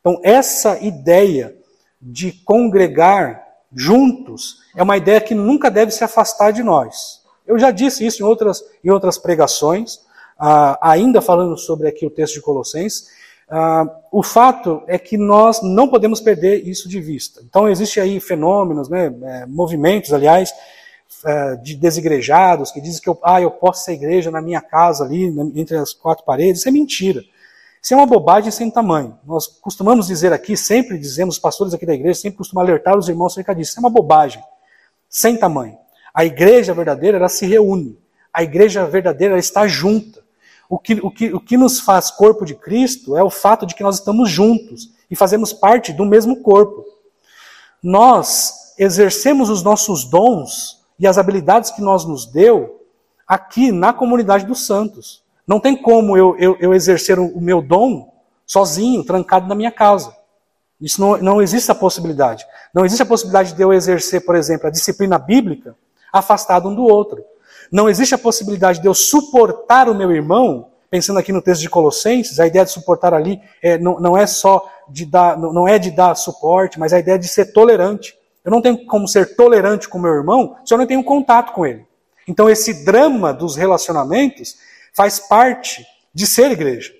[0.00, 1.54] Então, essa ideia
[2.00, 3.44] de congregar
[3.74, 7.22] juntos é uma ideia que nunca deve se afastar de nós.
[7.46, 10.00] Eu já disse isso em outras, em outras pregações,
[10.38, 13.08] ah, ainda falando sobre aqui o texto de Colossenses.
[13.50, 17.40] Ah, o fato é que nós não podemos perder isso de vista.
[17.44, 20.52] Então, existe aí fenômenos, né, é, movimentos, aliás,
[21.24, 25.04] é, de desigrejados que dizem que eu, ah, eu posso ser igreja na minha casa
[25.04, 25.24] ali,
[25.54, 26.60] entre as quatro paredes.
[26.60, 27.22] Isso é mentira.
[27.82, 29.18] Isso é uma bobagem sem tamanho.
[29.24, 33.08] Nós costumamos dizer aqui, sempre dizemos, os pastores aqui da igreja sempre costumam alertar os
[33.08, 33.70] irmãos acerca disso.
[33.70, 34.42] Isso é uma bobagem
[35.08, 35.78] sem tamanho.
[36.12, 37.98] A igreja verdadeira, ela se reúne.
[38.32, 40.22] A igreja verdadeira ela está junta.
[40.68, 43.74] O que, o, que, o que nos faz corpo de Cristo é o fato de
[43.74, 46.84] que nós estamos juntos e fazemos parte do mesmo corpo.
[47.82, 52.84] Nós exercemos os nossos dons e as habilidades que nós nos deu
[53.26, 55.22] aqui na comunidade dos santos.
[55.46, 58.12] Não tem como eu, eu, eu exercer o meu dom
[58.46, 60.14] sozinho, trancado na minha casa.
[60.80, 62.46] Isso não, não existe a possibilidade.
[62.72, 65.74] Não existe a possibilidade de eu exercer, por exemplo, a disciplina bíblica
[66.12, 67.24] afastado um do outro.
[67.70, 71.70] Não existe a possibilidade de eu suportar o meu irmão, pensando aqui no texto de
[71.70, 75.78] Colossenses, a ideia de suportar ali é, não, não é só de dar, não é
[75.78, 78.16] de dar suporte, mas a ideia de ser tolerante.
[78.44, 81.66] Eu não tenho como ser tolerante com meu irmão se eu não tenho contato com
[81.66, 81.86] ele.
[82.26, 84.56] Então esse drama dos relacionamentos
[84.94, 86.92] faz parte de ser igreja.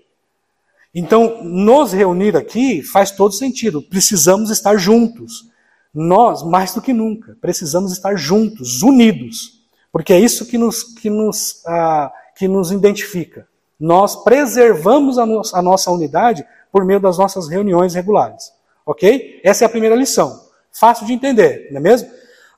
[0.94, 3.82] Então, nos reunir aqui faz todo sentido.
[3.82, 5.44] Precisamos estar juntos.
[5.92, 9.57] Nós, mais do que nunca, precisamos estar juntos, unidos.
[9.92, 13.46] Porque é isso que nos, que nos, ah, que nos identifica.
[13.78, 18.52] Nós preservamos a, no a nossa unidade por meio das nossas reuniões regulares.
[18.84, 19.40] Ok?
[19.44, 20.48] Essa é a primeira lição.
[20.72, 22.08] Fácil de entender, não é mesmo?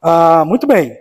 [0.03, 0.99] Ah, muito bem.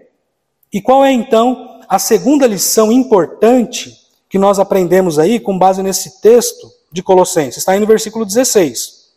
[0.72, 6.22] E qual é então a segunda lição importante que nós aprendemos aí com base nesse
[6.22, 7.58] texto de Colossenses.
[7.58, 9.10] Está aí no versículo 16.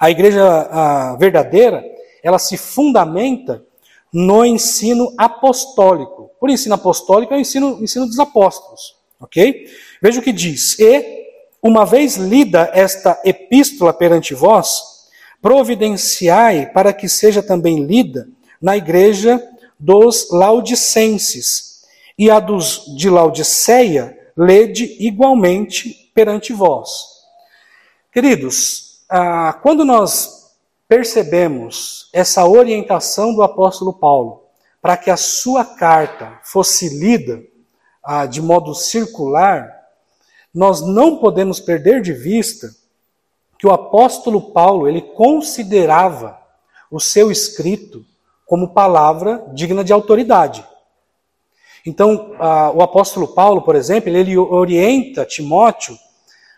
[0.00, 1.84] A igreja a verdadeira,
[2.22, 3.62] ela se fundamenta
[4.12, 6.30] no ensino apostólico.
[6.38, 8.96] Por ensino apostólico é o ensino, ensino dos apóstolos.
[9.20, 9.66] Ok?
[10.02, 10.78] Veja o que diz.
[10.78, 11.22] E,
[11.62, 15.08] uma vez lida esta epístola perante vós,
[15.40, 18.28] providenciai para que seja também lida
[18.60, 19.42] na igreja
[19.78, 21.82] dos laudicenses,
[22.16, 26.88] e a dos de Laodiceia lede igualmente perante vós.
[28.12, 30.41] Queridos, ah, quando nós
[30.92, 34.42] percebemos essa orientação do apóstolo Paulo
[34.78, 37.42] para que a sua carta fosse lida
[38.04, 39.72] ah, de modo circular,
[40.54, 42.68] nós não podemos perder de vista
[43.58, 46.38] que o apóstolo Paulo ele considerava
[46.90, 48.04] o seu escrito
[48.44, 50.62] como palavra digna de autoridade.
[51.86, 55.96] Então, ah, o apóstolo Paulo, por exemplo, ele orienta Timóteo,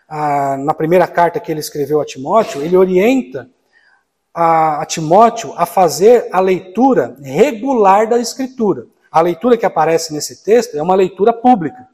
[0.09, 3.49] ah, na primeira carta que ele escreveu a Timóteo, ele orienta
[4.35, 8.85] a, a Timóteo a fazer a leitura regular da Escritura.
[9.09, 11.87] A leitura que aparece nesse texto é uma leitura pública.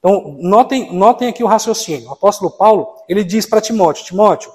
[0.00, 2.08] Então, notem, notem aqui o raciocínio.
[2.08, 4.50] O apóstolo Paulo, ele diz para Timóteo, Timóteo,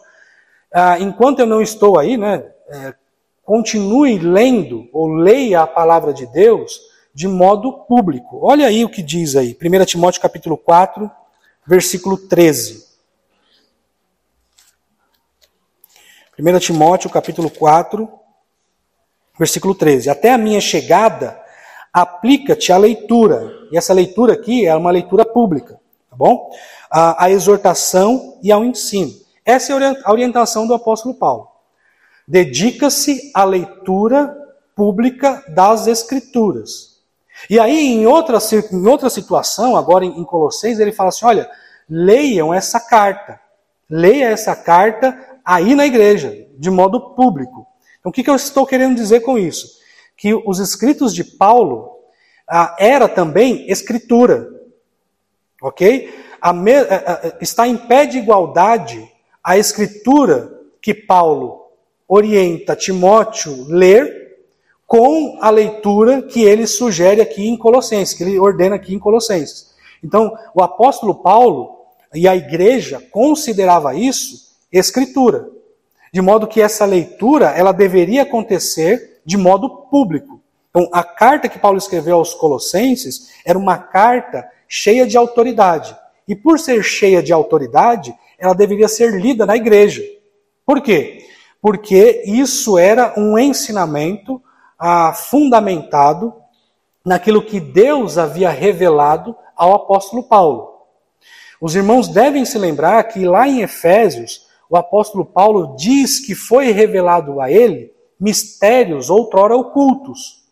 [0.73, 2.93] ah, enquanto eu não estou aí, né, é,
[3.43, 6.79] continue lendo ou leia a palavra de Deus
[7.13, 8.39] de modo público.
[8.41, 11.09] Olha aí o que diz aí, 1 Timóteo capítulo 4,
[11.65, 12.90] versículo 13.
[16.41, 18.09] 1 Timóteo capítulo 4,
[19.37, 20.09] versículo 13.
[20.09, 21.39] Até a minha chegada,
[21.93, 23.53] aplica-te a leitura.
[23.71, 26.49] E essa leitura aqui é uma leitura pública, tá bom?
[26.89, 29.11] A, a exortação e ao ensino.
[29.45, 31.47] Essa é a orientação do apóstolo Paulo.
[32.27, 34.35] Dedica-se à leitura
[34.75, 37.01] pública das Escrituras.
[37.51, 38.39] E aí, em outra,
[38.71, 41.47] em outra situação, agora em Colossenses, ele fala assim: olha,
[41.87, 43.39] leiam essa carta.
[43.87, 47.67] Leia essa carta aí na igreja, de modo público.
[47.99, 49.79] Então, o que, eu estou querendo dizer com isso?
[50.15, 51.91] Que os escritos de Paulo
[52.49, 54.47] ah, era também escritura.
[55.61, 56.09] Ok?
[56.55, 59.11] Me, ah, está em pé de igualdade
[59.43, 61.65] a escritura que Paulo
[62.07, 64.37] orienta Timóteo ler
[64.87, 69.71] com a leitura que ele sugere aqui em Colossenses, que ele ordena aqui em Colossenses.
[70.01, 71.77] Então, o apóstolo Paulo
[72.15, 75.49] e a igreja considerava isso escritura,
[76.13, 80.41] de modo que essa leitura ela deveria acontecer de modo público.
[80.69, 85.95] Então, a carta que Paulo escreveu aos Colossenses era uma carta cheia de autoridade.
[86.27, 90.01] E por ser cheia de autoridade, ela deveria ser lida na igreja.
[90.65, 91.27] Por quê?
[91.61, 94.41] Porque isso era um ensinamento
[94.79, 96.33] ah, fundamentado
[97.05, 100.71] naquilo que Deus havia revelado ao apóstolo Paulo.
[101.59, 106.71] Os irmãos devem se lembrar que lá em Efésios, o apóstolo Paulo diz que foi
[106.71, 110.45] revelado a ele mistérios outrora ocultos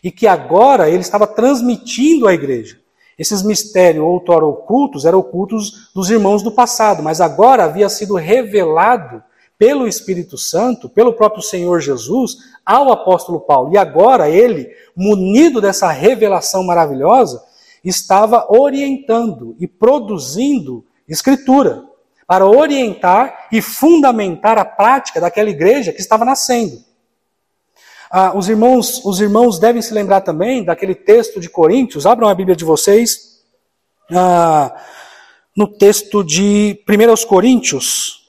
[0.00, 2.78] e que agora ele estava transmitindo à igreja.
[3.18, 9.20] Esses mistérios outrora ocultos eram ocultos dos irmãos do passado, mas agora havia sido revelado
[9.58, 13.72] pelo Espírito Santo, pelo próprio Senhor Jesus, ao apóstolo Paulo.
[13.74, 17.42] E agora ele, munido dessa revelação maravilhosa,
[17.82, 21.92] estava orientando e produzindo escritura
[22.26, 26.82] para orientar e fundamentar a prática daquela igreja que estava nascendo.
[28.10, 32.34] Ah, os, irmãos, os irmãos devem se lembrar também daquele texto de Coríntios, abram a
[32.34, 33.42] Bíblia de vocês,
[34.12, 34.74] ah,
[35.56, 38.24] no texto de 1 Coríntios,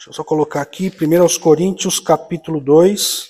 [0.00, 3.29] Deixa eu só colocar aqui, 1 aos Coríntios, capítulo 2.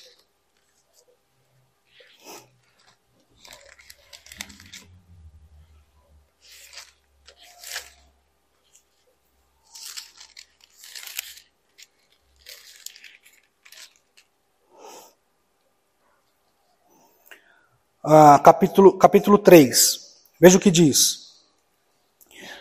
[18.12, 20.00] Ah, capítulo, capítulo 3.
[20.40, 21.28] Veja o que diz.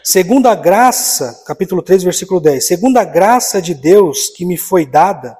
[0.03, 2.67] Segundo a graça, capítulo 3, versículo 10.
[2.67, 5.35] Segundo a graça de Deus que me foi dada,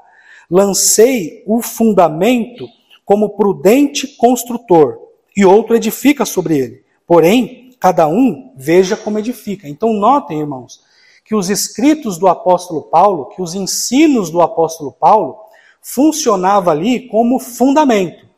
[0.50, 2.66] lancei o fundamento
[3.06, 4.98] como prudente construtor,
[5.38, 6.84] e outro edifica sobre ele.
[7.06, 9.70] Porém, cada um veja como edifica.
[9.70, 10.82] Então, notem, irmãos,
[11.24, 15.38] que os escritos do apóstolo Paulo, que os ensinos do apóstolo Paulo,
[15.84, 18.29] funcionava ali como fundamento.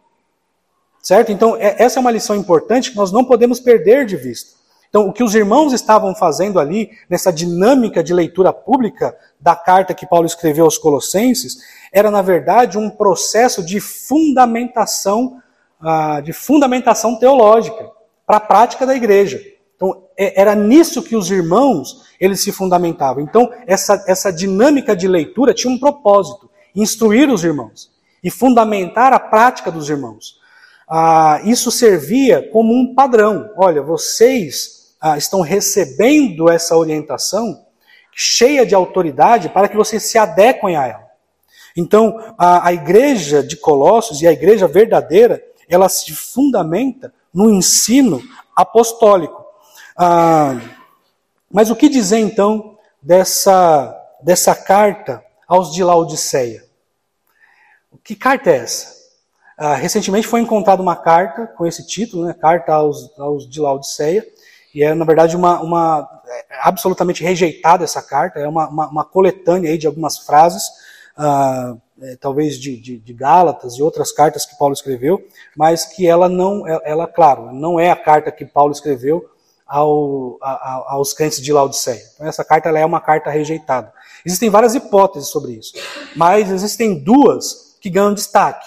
[1.01, 1.31] Certo?
[1.31, 4.61] Então, é, essa é uma lição importante que nós não podemos perder de vista.
[4.91, 9.93] Então, o que os irmãos estavam fazendo ali, nessa dinâmica de leitura pública da carta
[9.93, 11.59] que Paulo escreveu aos Colossenses,
[11.93, 15.41] era, na verdade, um processo de fundamentação,
[15.81, 17.89] uh, de fundamentação teológica
[18.27, 19.41] para a prática da igreja.
[19.77, 23.23] Então, é, era nisso que os irmãos eles se fundamentavam.
[23.23, 27.89] Então, essa, essa dinâmica de leitura tinha um propósito: instruir os irmãos
[28.21, 30.40] e fundamentar a prática dos irmãos.
[30.93, 33.49] Ah, isso servia como um padrão.
[33.55, 37.65] Olha, vocês ah, estão recebendo essa orientação
[38.11, 41.07] cheia de autoridade para que vocês se adequem a ela.
[41.77, 48.21] Então, a, a igreja de Colossos e a igreja verdadeira, ela se fundamenta no ensino
[48.53, 49.45] apostólico.
[49.95, 50.59] Ah,
[51.49, 56.65] mas o que dizer então dessa, dessa carta aos de Laodiceia?
[58.03, 59.00] Que carta é essa?
[59.63, 64.25] Ah, recentemente foi encontrada uma carta com esse título, né, Carta aos, aos de Laodiceia,
[64.73, 69.05] e é, na verdade, uma, uma é, absolutamente rejeitada essa carta, é uma, uma, uma
[69.05, 70.63] coletânea aí de algumas frases,
[71.15, 75.23] uh, é, talvez de, de, de, Gálatas e outras cartas que Paulo escreveu,
[75.55, 79.29] mas que ela não, é, ela, claro, não é a carta que Paulo escreveu
[79.67, 82.01] ao, a, aos crentes de Laodiceia.
[82.15, 83.93] Então, essa carta é uma carta rejeitada.
[84.25, 85.73] Existem várias hipóteses sobre isso,
[86.15, 88.65] mas existem duas que ganham destaque.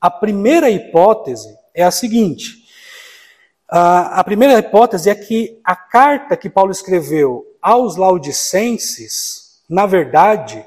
[0.00, 2.64] A primeira hipótese é a seguinte:
[3.68, 10.64] a primeira hipótese é que a carta que Paulo escreveu aos Laodicenses, na verdade,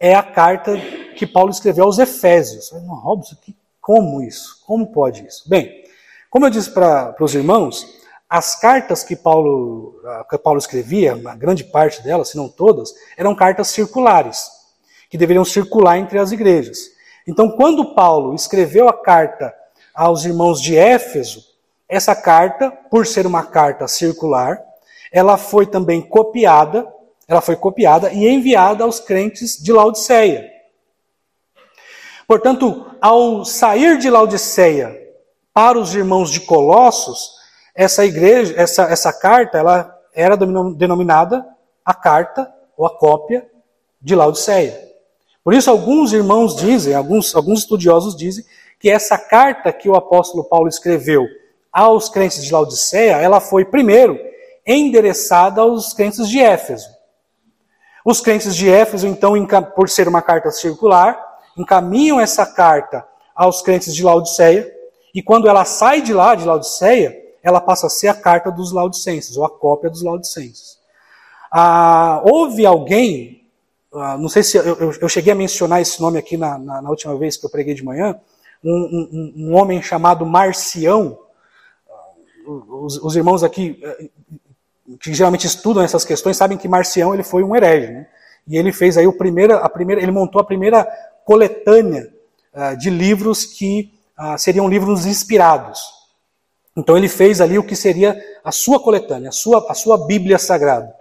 [0.00, 0.76] é a carta
[1.16, 2.72] que Paulo escreveu aos Efésios.
[2.72, 3.36] Não, Robson,
[3.80, 4.62] como isso?
[4.66, 5.48] Como pode isso?
[5.48, 5.84] Bem,
[6.30, 7.86] como eu disse para os irmãos,
[8.28, 13.34] as cartas que Paulo, que Paulo escrevia, a grande parte delas, se não todas, eram
[13.36, 14.50] cartas circulares,
[15.10, 16.93] que deveriam circular entre as igrejas.
[17.26, 19.54] Então, quando Paulo escreveu a carta
[19.94, 21.42] aos irmãos de Éfeso,
[21.88, 24.60] essa carta, por ser uma carta circular,
[25.12, 26.86] ela foi também copiada,
[27.28, 30.50] ela foi copiada e enviada aos crentes de Laodiceia.
[32.26, 34.98] Portanto, ao sair de Laodiceia
[35.52, 37.34] para os irmãos de Colossos,
[37.74, 41.46] essa igreja, essa, essa carta, ela era denominada
[41.84, 43.46] a carta ou a cópia
[44.00, 44.93] de Laodiceia.
[45.44, 48.44] Por isso, alguns irmãos dizem, alguns, alguns estudiosos dizem,
[48.80, 51.26] que essa carta que o apóstolo Paulo escreveu
[51.70, 54.18] aos crentes de Laodiceia, ela foi primeiro
[54.66, 56.88] endereçada aos crentes de Éfeso.
[58.04, 59.34] Os crentes de Éfeso, então,
[59.74, 61.18] por ser uma carta circular,
[61.56, 64.72] encaminham essa carta aos crentes de Laodiceia,
[65.14, 68.72] e quando ela sai de lá, de Laodiceia, ela passa a ser a carta dos
[68.72, 70.78] Laodicenses, ou a cópia dos Laodicenses.
[71.50, 73.43] Ah, houve alguém,
[73.94, 76.90] ah, não sei se eu, eu, cheguei a mencionar esse nome aqui na, na, na
[76.90, 78.18] última vez que eu preguei de manhã,
[78.62, 81.18] um, um, um homem chamado Marcião,
[82.46, 84.08] os, os, irmãos aqui eh,
[85.00, 88.06] que geralmente estudam essas questões sabem que Marcião ele foi um herege, né?
[88.46, 90.84] E ele fez aí o primeira, a primeira, ele montou a primeira
[91.24, 92.12] coletânea
[92.52, 95.80] uh, de livros que uh, seriam livros inspirados.
[96.76, 100.38] Então ele fez ali o que seria a sua coletânea, a sua, a sua Bíblia
[100.38, 100.94] Sagrada.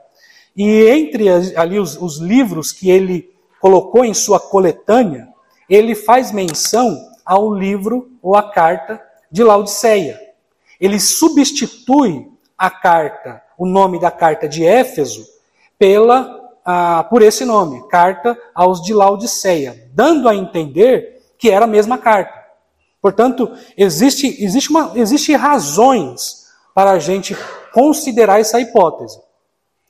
[0.55, 5.27] E entre ali os, os livros que ele colocou em sua coletânea,
[5.69, 9.01] ele faz menção ao livro ou à carta
[9.31, 10.23] de Laodiceia
[10.83, 15.25] ele substitui a carta, o nome da carta de Éfeso,
[15.79, 21.67] pela ah, por esse nome, carta aos de Laodiceia, dando a entender que era a
[21.67, 22.33] mesma carta.
[23.01, 27.33] Portanto, existe, existe, uma, existe razões para a gente
[27.73, 29.17] considerar essa hipótese.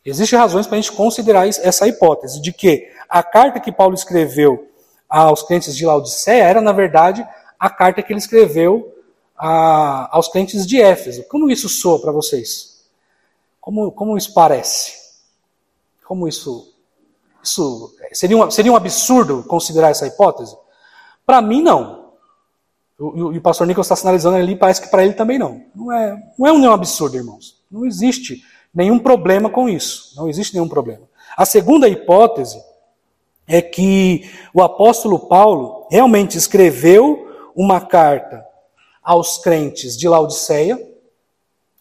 [0.06, 4.70] Existem razões para a gente considerar essa hipótese de que a carta que Paulo escreveu
[5.08, 7.26] aos crentes de Laodiceia era, na verdade,
[7.60, 8.94] a carta que ele escreveu
[9.38, 11.24] a, aos crentes de Éfeso.
[11.30, 12.84] Como isso soa para vocês?
[13.62, 14.94] Como, como isso parece?
[16.06, 16.74] Como isso,
[17.42, 20.58] Isso seria um, seria um absurdo considerar essa hipótese?
[21.26, 22.12] Para mim, não.
[23.00, 25.64] O, e o pastor Nicolas está sinalizando ali, parece que para ele também não.
[25.74, 27.64] Não é, não é um absurdo, irmãos.
[27.72, 28.44] Não existe
[28.74, 30.14] nenhum problema com isso.
[30.16, 31.08] Não existe nenhum problema.
[31.38, 32.62] A segunda hipótese
[33.48, 38.46] é que o apóstolo Paulo realmente escreveu uma carta
[39.02, 40.80] aos crentes de Laodiceia,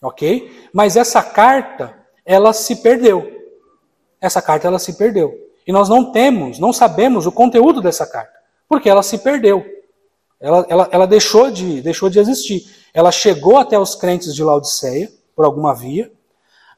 [0.03, 0.69] ok?
[0.73, 3.31] Mas essa carta, ela se perdeu.
[4.21, 5.33] Essa carta, ela se perdeu.
[5.67, 8.35] E nós não temos, não sabemos o conteúdo dessa carta,
[8.69, 9.65] porque ela se perdeu.
[10.41, 12.67] Ela, ela, ela deixou, de, deixou de existir.
[12.93, 16.11] Ela chegou até os crentes de Laodiceia, por alguma via,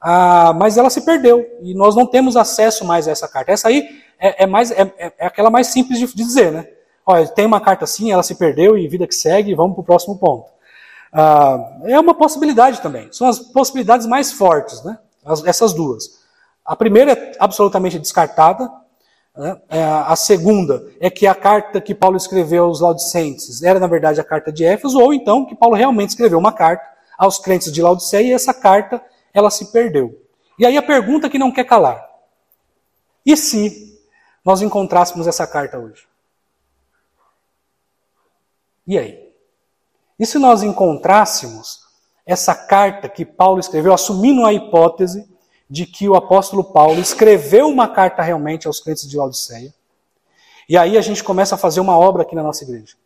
[0.06, 1.46] ah, mas ela se perdeu.
[1.62, 3.52] E nós não temos acesso mais a essa carta.
[3.52, 3.88] Essa aí
[4.18, 6.68] é, é mais, é, é, é aquela mais simples de, dizer, né?
[7.06, 9.84] Olha, tem uma carta assim, ela se perdeu e vida que segue, vamos para o
[9.84, 10.50] próximo ponto.
[11.10, 13.08] Ah, é uma possibilidade também.
[13.12, 14.98] São as possibilidades mais fortes, né?
[15.24, 16.22] As, essas duas.
[16.62, 18.70] A primeira é absolutamente descartada.
[19.34, 19.56] Né?
[19.70, 24.20] É, a segunda é que a carta que Paulo escreveu aos Laodicenses era, na verdade,
[24.20, 26.84] a carta de Éfeso, ou então que Paulo realmente escreveu uma carta
[27.16, 29.00] aos crentes de Laodiceia e essa carta
[29.34, 30.22] ela se perdeu.
[30.58, 32.08] E aí a pergunta que não quer calar:
[33.26, 34.00] e se
[34.44, 36.06] nós encontrássemos essa carta hoje?
[38.86, 39.24] E aí?
[40.18, 41.80] E se nós encontrássemos
[42.24, 45.28] essa carta que Paulo escreveu, assumindo a hipótese
[45.68, 49.74] de que o apóstolo Paulo escreveu uma carta realmente aos crentes de Laodiceia,
[50.68, 52.96] e aí a gente começa a fazer uma obra aqui na nossa igreja.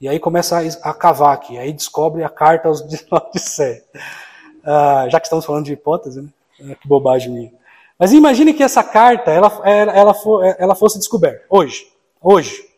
[0.00, 3.84] E aí começa a, cavar aqui, aí descobre a carta aos de Laodiceia.
[4.64, 6.28] Ah, já que estamos falando de hipótese, né?
[6.62, 7.52] Ah, que bobagem minha.
[7.98, 10.14] Mas imagine que essa carta ela, ela,
[10.58, 11.86] ela fosse descoberta hoje.
[12.20, 12.68] Hoje.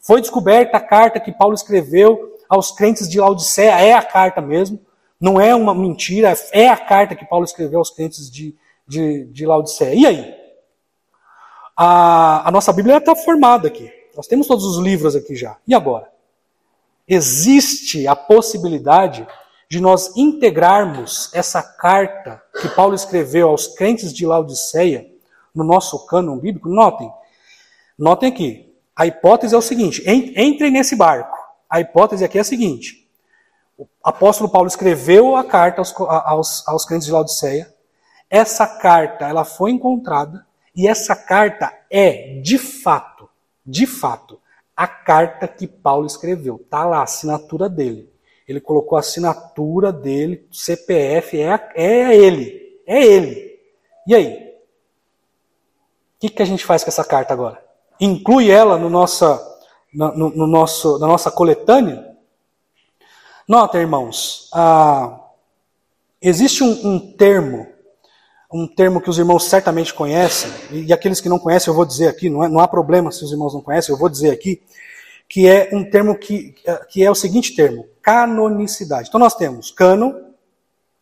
[0.00, 4.80] Foi descoberta a carta que Paulo escreveu aos crentes de Laodiceia, é a carta mesmo,
[5.20, 8.56] não é uma mentira, é a carta que Paulo escreveu aos crentes de,
[8.86, 9.94] de, de Laodiceia.
[9.94, 10.34] E aí?
[11.76, 13.90] A, a nossa Bíblia está formada aqui.
[14.16, 15.56] Nós temos todos os livros aqui já.
[15.66, 16.10] E agora?
[17.06, 19.26] Existe a possibilidade
[19.70, 25.06] de nós integrarmos essa carta que Paulo escreveu aos crentes de Laodiceia
[25.54, 27.08] no nosso cânon bíblico, notem,
[27.96, 31.38] notem aqui, a hipótese é o seguinte, entrem nesse barco.
[31.70, 33.08] A hipótese aqui é a seguinte,
[33.78, 37.72] o apóstolo Paulo escreveu a carta aos, aos, aos crentes de Laodiceia,
[38.28, 40.44] essa carta ela foi encontrada
[40.74, 43.28] e essa carta é, de fato,
[43.64, 44.40] de fato,
[44.76, 46.56] a carta que Paulo escreveu.
[46.56, 48.09] Está lá a assinatura dele
[48.50, 52.80] ele colocou a assinatura dele, CPF, é, é ele.
[52.86, 53.58] É ele.
[54.06, 54.50] E aí?
[56.16, 57.62] O que, que a gente faz com essa carta agora?
[58.00, 59.40] Inclui ela no nossa,
[59.92, 62.10] no, no nosso, na nossa coletânea?
[63.46, 65.20] Nota, irmãos, ah,
[66.20, 67.66] existe um, um, termo,
[68.52, 72.08] um termo que os irmãos certamente conhecem, e, aqueles que não conhecem eu vou dizer
[72.08, 74.62] aqui, não, é, não há problema se os irmãos não conhecem, eu vou dizer aqui,
[75.30, 76.56] que é um termo que,
[76.88, 79.08] que é o seguinte termo: canonicidade.
[79.08, 80.34] Então nós temos cano,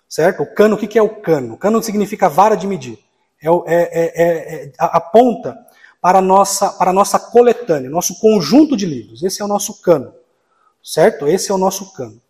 [0.07, 0.43] certo?
[0.43, 1.57] O cano, o que é o cano?
[1.57, 2.99] Cano significa vara de medir.
[3.43, 5.57] É, é, é, é, aponta
[6.01, 9.23] para a, nossa, para a nossa coletânea, nosso conjunto de livros.
[9.23, 10.13] Esse é o nosso cano,
[10.83, 11.27] certo?
[11.27, 12.21] Esse é o nosso cano.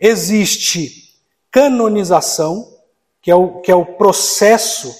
[0.00, 2.66] Existe canonização,
[3.20, 4.94] que é o, que é o processo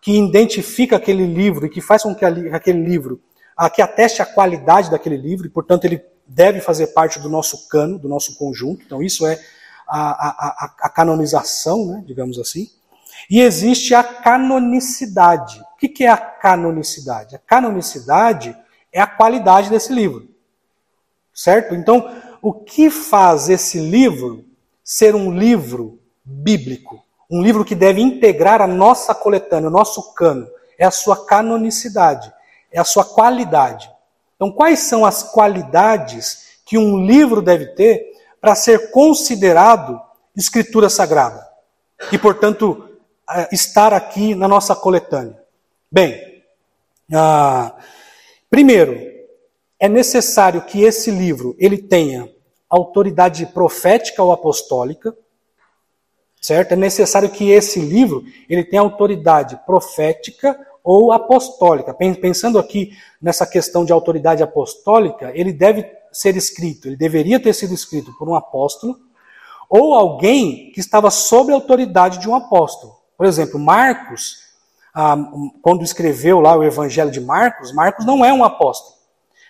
[0.00, 3.20] que identifica aquele livro e que faz com que aquele livro
[3.72, 7.98] que ateste a qualidade daquele livro, e, portanto, ele deve fazer parte do nosso cano,
[7.98, 8.82] do nosso conjunto.
[8.84, 9.38] Então, isso é
[9.86, 12.68] a, a, a canonização, né, digamos assim.
[13.30, 15.60] E existe a canonicidade.
[15.60, 17.36] O que é a canonicidade?
[17.36, 18.56] A canonicidade
[18.92, 20.28] é a qualidade desse livro.
[21.32, 21.74] Certo?
[21.74, 24.44] Então, o que faz esse livro
[24.82, 27.04] ser um livro bíblico?
[27.30, 30.46] Um livro que deve integrar a nossa coletânea, o nosso cano,
[30.78, 32.32] é a sua canonicidade
[32.74, 33.88] é a sua qualidade.
[34.34, 40.00] Então, quais são as qualidades que um livro deve ter para ser considerado
[40.36, 41.48] escritura sagrada?
[42.10, 42.90] E, portanto,
[43.30, 45.40] eh, estar aqui na nossa coletânea.
[45.90, 46.42] Bem,
[47.14, 47.76] ah,
[48.50, 48.98] primeiro,
[49.78, 52.28] é necessário que esse livro ele tenha
[52.68, 55.16] autoridade profética ou apostólica,
[56.40, 56.72] certo?
[56.72, 61.94] É necessário que esse livro ele tenha autoridade profética ou apostólica.
[61.94, 67.72] Pensando aqui nessa questão de autoridade apostólica, ele deve ser escrito, ele deveria ter sido
[67.72, 68.96] escrito por um apóstolo
[69.68, 72.94] ou alguém que estava sob a autoridade de um apóstolo.
[73.16, 74.36] Por exemplo, Marcos,
[74.94, 75.16] ah,
[75.62, 78.94] quando escreveu lá o Evangelho de Marcos, Marcos não é um apóstolo,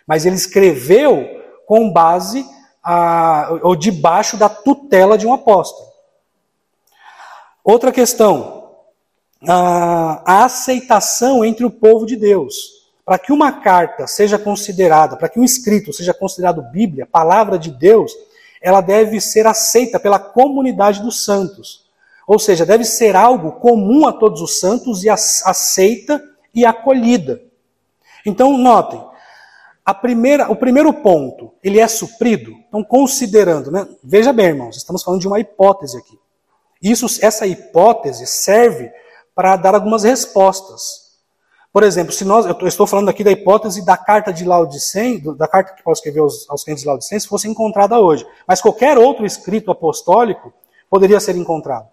[0.07, 1.27] mas ele escreveu
[1.67, 2.47] com base
[2.83, 5.89] ah, ou debaixo da tutela de um apóstolo.
[7.63, 8.64] Outra questão,
[9.49, 12.85] a, a aceitação entre o povo de Deus.
[13.05, 17.71] Para que uma carta seja considerada, para que um escrito seja considerado Bíblia, palavra de
[17.71, 18.13] Deus,
[18.63, 21.85] ela deve ser aceita pela comunidade dos santos.
[22.27, 26.23] Ou seja, deve ser algo comum a todos os santos e aceita
[26.55, 27.43] e acolhida.
[28.25, 29.05] Então, notem,
[30.01, 32.53] primeira, o primeiro ponto, ele é suprido.
[32.69, 33.87] Então, considerando, né?
[34.03, 36.19] veja bem, irmãos, estamos falando de uma hipótese aqui.
[36.81, 38.91] Isso, essa hipótese serve
[39.35, 41.05] para dar algumas respostas.
[41.73, 45.49] Por exemplo, se nós, eu estou falando aqui da hipótese da carta de Laodicense, da
[45.49, 48.25] carta que Paulo escreveu aos, aos crentes de Laodicense, fosse encontrada hoje.
[48.47, 50.53] Mas qualquer outro escrito apostólico
[50.89, 51.89] poderia ser encontrado.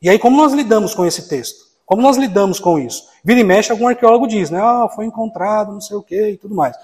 [0.00, 1.72] E aí, como nós lidamos com esse texto?
[1.84, 3.08] Como nós lidamos com isso?
[3.24, 4.60] Vira e mexe, algum arqueólogo diz, né?
[4.60, 6.76] Ah, foi encontrado, não sei o quê e tudo mais.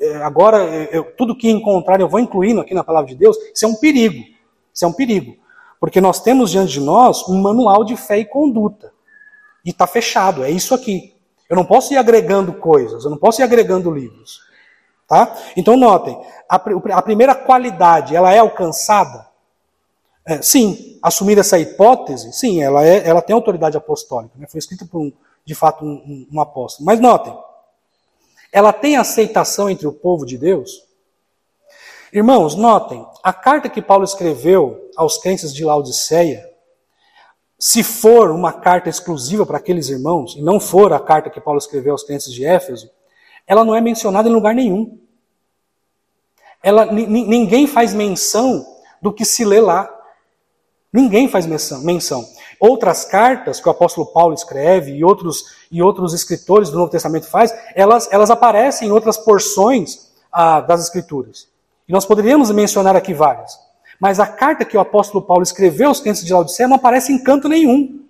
[0.00, 3.64] É, agora, eu, tudo que encontrar eu vou incluindo aqui na palavra de Deus, isso
[3.64, 4.22] é um perigo.
[4.74, 5.36] Isso é um perigo.
[5.78, 8.91] Porque nós temos diante de nós um manual de fé e conduta.
[9.64, 11.14] E está fechado, é isso aqui.
[11.48, 14.40] Eu não posso ir agregando coisas, eu não posso ir agregando livros.
[15.06, 15.36] Tá?
[15.56, 19.28] Então notem, a, a primeira qualidade, ela é alcançada?
[20.24, 24.46] É, sim, assumir essa hipótese, sim, ela, é, ela tem autoridade apostólica, né?
[24.48, 25.12] foi escrita por, um,
[25.44, 26.86] de fato, um, um, um apóstolo.
[26.86, 27.36] Mas notem,
[28.52, 30.86] ela tem aceitação entre o povo de Deus?
[32.12, 36.51] Irmãos, notem, a carta que Paulo escreveu aos crentes de Laodiceia,
[37.64, 41.58] se for uma carta exclusiva para aqueles irmãos, e não for a carta que Paulo
[41.58, 42.90] escreveu aos crentes de Éfeso,
[43.46, 44.98] ela não é mencionada em lugar nenhum.
[46.60, 48.66] Ela, ninguém faz menção
[49.00, 49.88] do que se lê lá.
[50.92, 52.26] Ninguém faz menção.
[52.58, 57.28] Outras cartas que o apóstolo Paulo escreve e outros, e outros escritores do Novo Testamento
[57.28, 61.46] faz, elas, elas aparecem em outras porções ah, das escrituras.
[61.88, 63.56] E nós poderíamos mencionar aqui várias.
[64.02, 67.22] Mas a carta que o apóstolo Paulo escreveu aos crentes de Laodicea não aparece em
[67.22, 68.00] canto nenhum.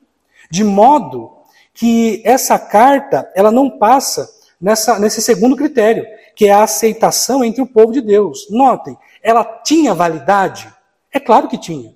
[0.51, 1.31] De modo
[1.75, 4.27] que essa carta, ela não passa
[4.59, 8.49] nessa, nesse segundo critério, que é a aceitação entre o povo de Deus.
[8.49, 10.67] Notem, ela tinha validade?
[11.13, 11.95] É claro que tinha.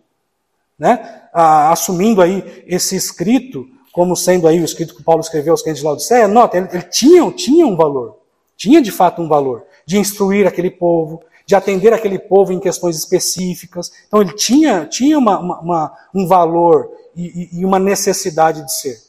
[0.79, 1.23] Né?
[1.33, 5.81] Ah, assumindo aí esse escrito como sendo aí o escrito que Paulo escreveu aos crentes
[5.81, 8.19] de Laodiceia, nota, ele, ele tinha, tinha um valor.
[8.59, 12.97] Tinha de fato um valor de instruir aquele povo, de atender aquele povo em questões
[12.97, 13.93] específicas.
[14.09, 19.07] Então ele tinha, tinha uma, uma, uma, um valor e, e, uma necessidade de ser.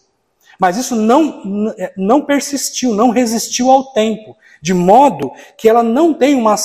[0.59, 6.35] Mas isso não, não persistiu, não resistiu ao tempo, de modo que ela não tem
[6.35, 6.55] uma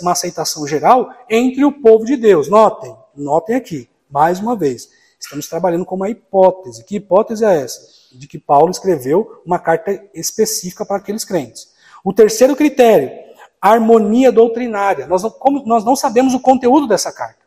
[0.00, 2.48] uma aceitação geral entre o povo de Deus.
[2.48, 6.84] Notem, notem aqui, mais uma vez, estamos trabalhando com uma hipótese.
[6.84, 7.80] Que hipótese é essa?
[8.12, 11.68] De que Paulo escreveu uma carta específica para aqueles crentes.
[12.02, 13.23] O terceiro critério
[13.72, 15.06] harmonia doutrinária.
[15.06, 17.44] Nós não, como, nós não sabemos o conteúdo dessa carta.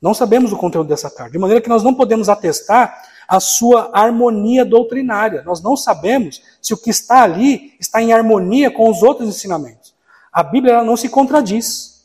[0.00, 1.32] Não sabemos o conteúdo dessa carta.
[1.32, 5.42] De maneira que nós não podemos atestar a sua harmonia doutrinária.
[5.42, 9.94] Nós não sabemos se o que está ali está em harmonia com os outros ensinamentos.
[10.30, 12.04] A Bíblia não se contradiz.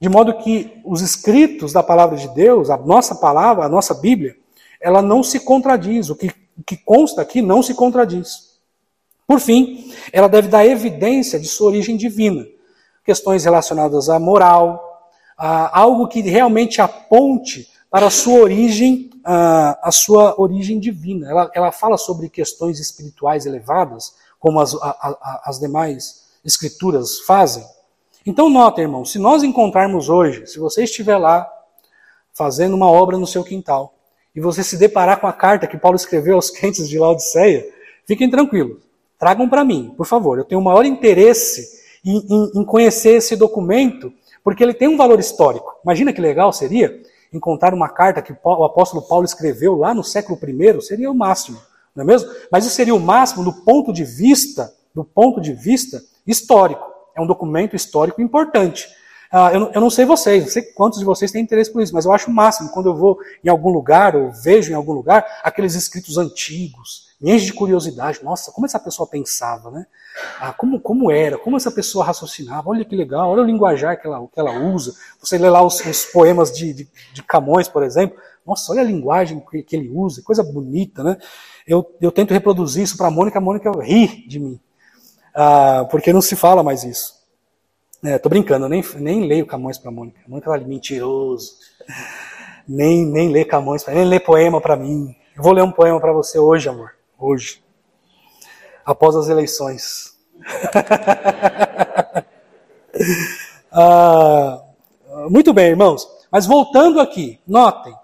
[0.00, 4.36] De modo que os escritos da palavra de Deus, a nossa palavra, a nossa Bíblia,
[4.80, 6.10] ela não se contradiz.
[6.10, 8.52] O que, o que consta aqui não se contradiz.
[9.26, 12.46] Por fim, ela deve dar evidência de sua origem divina.
[13.04, 20.40] Questões relacionadas à moral, a algo que realmente aponte para a sua origem, a, sua
[20.40, 21.28] origem divina.
[21.28, 27.64] Ela, ela fala sobre questões espirituais elevadas, como as, a, a, as demais escrituras fazem.
[28.24, 31.48] Então, nota, irmão, se nós encontrarmos hoje, se você estiver lá
[32.32, 33.94] fazendo uma obra no seu quintal,
[34.34, 37.66] e você se deparar com a carta que Paulo escreveu aos crentes de Laodiceia,
[38.06, 38.78] fiquem tranquilos.
[39.18, 40.38] Tragam para mim, por favor.
[40.38, 44.96] Eu tenho o maior interesse em, em, em, conhecer esse documento, porque ele tem um
[44.96, 45.78] valor histórico.
[45.84, 47.00] Imagina que legal seria
[47.32, 51.60] encontrar uma carta que o apóstolo Paulo escreveu lá no século I, seria o máximo,
[51.94, 52.30] não é mesmo?
[52.50, 56.92] Mas isso seria o máximo do ponto de vista, do ponto de vista histórico.
[57.16, 58.88] É um documento histórico importante.
[59.32, 61.94] Uh, eu, eu, não sei vocês, não sei quantos de vocês têm interesse por isso,
[61.94, 64.92] mas eu acho o máximo quando eu vou em algum lugar ou vejo em algum
[64.92, 68.22] lugar aqueles escritos antigos, me enche de curiosidade.
[68.24, 69.86] Nossa, como essa pessoa pensava, né?
[70.40, 72.68] Ah, como, como era, como essa pessoa raciocinava.
[72.68, 74.92] Olha que legal, olha o linguajar que ela, que ela usa.
[75.20, 78.18] Você lê lá os, os poemas de, de, de, Camões, por exemplo.
[78.44, 81.16] Nossa, olha a linguagem que, que ele usa, coisa bonita, né?
[81.64, 84.60] Eu, eu tento reproduzir isso para a Mônica, a Mônica ri de mim.
[85.32, 87.22] Ah, porque não se fala mais isso.
[88.04, 90.20] É, tô brincando, nem, nem leio Camões para a Mônica.
[90.26, 91.52] A Mônica fala, mentiroso.
[92.66, 95.14] Nem, nem lê Camões, nem lê poema para mim.
[95.36, 96.90] Eu vou ler um poema para você hoje, amor
[97.22, 97.62] hoje,
[98.84, 100.18] após as eleições.
[103.72, 104.62] ah,
[105.30, 106.08] muito bem, irmãos.
[106.30, 107.94] Mas voltando aqui, notem,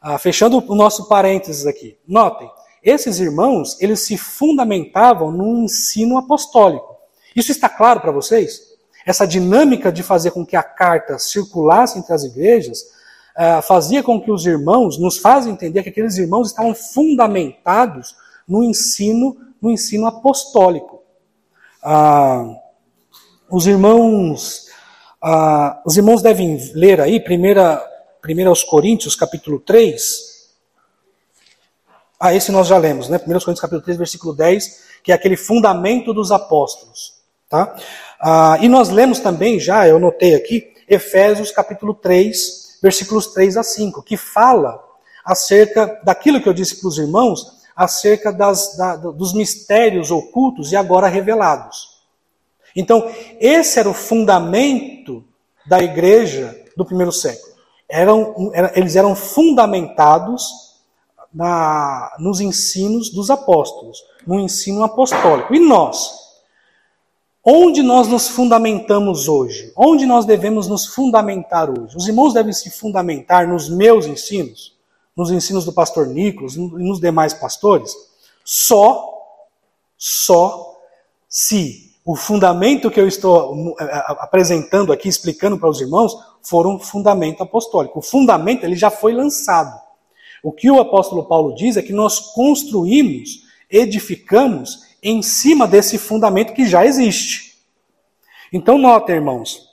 [0.00, 2.50] ah, fechando o nosso parênteses aqui, notem,
[2.82, 6.96] esses irmãos, eles se fundamentavam no ensino apostólico.
[7.34, 8.60] Isso está claro para vocês?
[9.04, 12.80] Essa dinâmica de fazer com que a carta circulasse entre as igrejas
[13.36, 18.14] uh, fazia com que os irmãos, nos fazem entender que aqueles irmãos estavam fundamentados
[18.46, 21.02] no ensino, no ensino apostólico.
[21.82, 22.56] Uh,
[23.50, 24.66] os irmãos,
[25.22, 27.76] uh, os irmãos devem ler aí, primeira,
[28.20, 30.36] primeira aos Coríntios, capítulo 3,
[32.18, 33.18] ah, esse nós já lemos, né?
[33.18, 37.14] 1 Coríntios capítulo 3, versículo 10, que é aquele fundamento dos apóstolos.
[37.48, 37.76] Tá?
[38.20, 43.62] Ah, e nós lemos também, já, eu notei aqui, Efésios capítulo 3, versículos 3 a
[43.62, 44.82] 5, que fala
[45.24, 50.76] acerca daquilo que eu disse para os irmãos, acerca das, da, dos mistérios ocultos e
[50.76, 52.00] agora revelados.
[52.74, 53.08] Então,
[53.38, 55.22] esse era o fundamento
[55.66, 57.54] da igreja do primeiro século.
[57.88, 60.74] Eram, eles eram fundamentados
[61.32, 65.54] na, nos ensinos dos apóstolos, no ensino apostólico.
[65.54, 66.26] E nós?
[67.44, 69.72] Onde nós nos fundamentamos hoje?
[69.76, 71.96] Onde nós devemos nos fundamentar hoje?
[71.96, 74.75] Os irmãos devem se fundamentar nos meus ensinos,
[75.16, 77.94] nos ensinos do pastor Nicolas e nos demais pastores,
[78.44, 79.12] só,
[79.96, 80.76] só
[81.28, 83.74] se o fundamento que eu estou
[84.20, 87.98] apresentando aqui, explicando para os irmãos, for um fundamento apostólico.
[87.98, 89.76] O fundamento ele já foi lançado.
[90.42, 96.52] O que o apóstolo Paulo diz é que nós construímos, edificamos em cima desse fundamento
[96.52, 97.56] que já existe.
[98.52, 99.66] Então, nota, irmãos,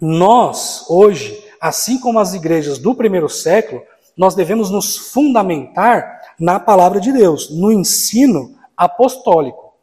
[0.00, 3.82] nós, hoje, assim como as igrejas do primeiro século,
[4.16, 9.74] nós devemos nos fundamentar na palavra de Deus, no ensino apostólico.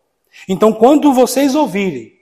[0.48, 2.14] Então, quando vocês ouvirem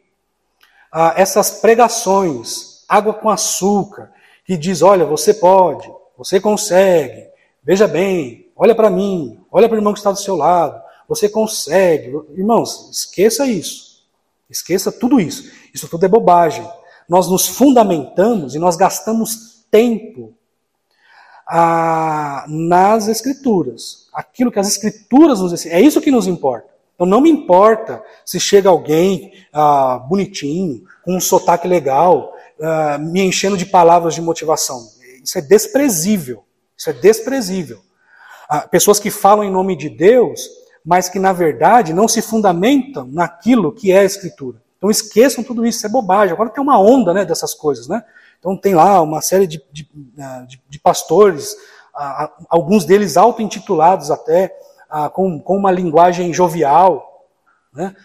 [0.91, 4.12] ah, essas pregações, água com açúcar,
[4.45, 7.32] que diz: olha, você pode, você consegue,
[7.64, 11.30] Veja bem, olha para mim, olha para o irmão que está do seu lado, você
[11.30, 12.12] consegue.
[12.36, 14.01] Irmãos, esqueça isso.
[14.49, 15.51] Esqueça tudo isso.
[15.74, 16.68] Isso tudo é bobagem.
[17.07, 20.34] Nós nos fundamentamos e nós gastamos tempo
[22.47, 24.08] nas Escrituras.
[24.14, 25.76] Aquilo que as Escrituras nos ensinam.
[25.76, 26.72] É isso que nos importa.
[26.95, 32.32] Então não me importa se chega alguém ah, bonitinho, com um sotaque legal,
[32.62, 34.88] ah, me enchendo de palavras de motivação.
[35.24, 36.43] Isso é desprezível.
[36.78, 37.80] Isso é desprezível.
[38.47, 40.47] Ah, pessoas que falam em nome de Deus,
[40.86, 44.62] mas que na verdade não se fundamentam naquilo que é a Escritura.
[44.78, 46.34] Então esqueçam tudo isso, isso é bobagem.
[46.34, 47.88] Agora tem uma onda né, dessas coisas.
[47.88, 48.04] Né?
[48.42, 49.88] Então tem lá uma série de, de,
[50.20, 51.56] ah, de, de pastores,
[51.96, 54.54] ah, alguns deles auto-intitulados até,
[55.14, 57.26] com, com uma linguagem jovial,
[57.74, 57.96] né?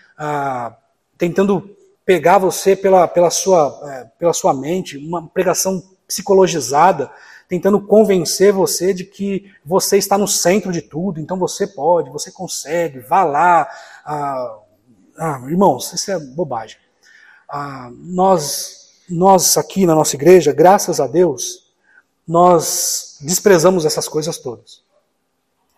[1.18, 1.76] tentando
[2.06, 7.10] pegar você pela, pela, sua, eh, pela sua mente, uma pregação psicologizada,
[7.48, 12.30] tentando convencer você de que você está no centro de tudo, então você pode, você
[12.30, 13.68] consegue, vá lá.
[14.04, 14.58] Ah,
[15.18, 16.78] ah, irmãos, isso é bobagem.
[17.48, 18.75] Ah, nós,
[19.08, 21.66] nós aqui na nossa igreja, graças a Deus,
[22.26, 24.82] nós desprezamos essas coisas todas.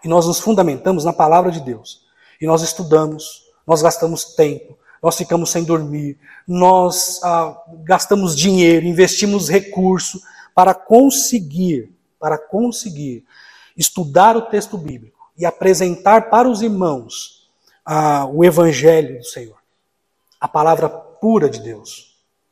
[0.04, 2.06] E nós nos fundamentamos na palavra de Deus.
[2.40, 9.48] E nós estudamos, nós gastamos tempo, nós ficamos sem dormir, nós ah, gastamos dinheiro, investimos
[9.48, 10.20] recurso
[10.54, 13.24] para conseguir, para conseguir
[13.76, 17.48] estudar o texto bíblico e apresentar para os irmãos
[17.84, 19.56] ah, o evangelho do Senhor,
[20.40, 22.07] a palavra pura de Deus.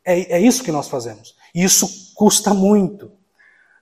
[0.06, 1.34] É, é isso que nós fazemos.
[1.52, 3.10] E isso custa muito.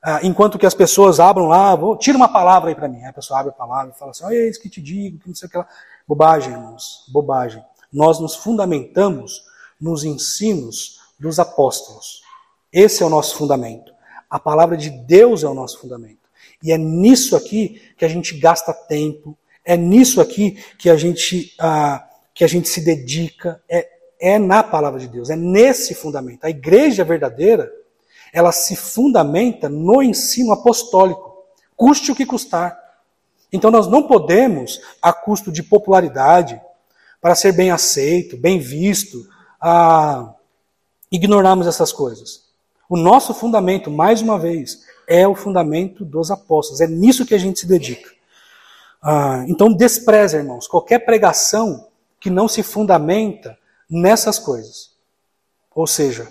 [0.03, 3.03] Ah, enquanto que as pessoas abram lá, vou, tira uma palavra aí para mim.
[3.03, 5.19] Aí a pessoa abre a palavra e fala assim: olha, é isso que te digo,
[5.19, 5.69] que não sei o que lá.
[6.09, 7.63] Bobagem, irmãos, bobagem.
[7.93, 9.45] Nós nos fundamentamos
[9.81, 12.23] nos ensinos dos apóstolos.
[12.73, 13.93] Esse é o nosso fundamento.
[14.29, 16.25] A palavra de Deus é o nosso fundamento.
[16.63, 21.55] E é nisso aqui que a gente gasta tempo, é nisso aqui que a gente,
[21.59, 23.94] ah, que a gente se dedica, é,
[24.25, 26.47] é na palavra de Deus, é nesse fundamento.
[26.47, 27.71] A igreja verdadeira,
[28.33, 31.45] ela se fundamenta no ensino apostólico,
[31.77, 32.75] custe o que custar.
[33.53, 36.59] Então nós não podemos, a custo de popularidade,
[37.21, 39.29] para ser bem aceito, bem visto,
[39.61, 40.33] ah,
[41.13, 42.45] ignorarmos essas coisas.
[42.89, 46.81] O nosso fundamento, mais uma vez, é o fundamento dos apóstolos.
[46.81, 48.11] É nisso que a gente se dedica.
[49.03, 53.59] Ah, então, despreza, irmãos, qualquer pregação que não se fundamenta
[53.95, 54.91] nessas coisas.
[55.75, 56.29] Ou seja,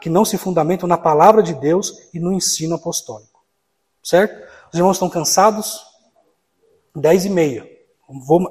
[0.00, 3.42] que não se fundamentam na palavra de Deus e no ensino apostólico.
[4.02, 4.48] Certo?
[4.72, 5.84] Os irmãos estão cansados?
[6.94, 7.68] Dez e meia.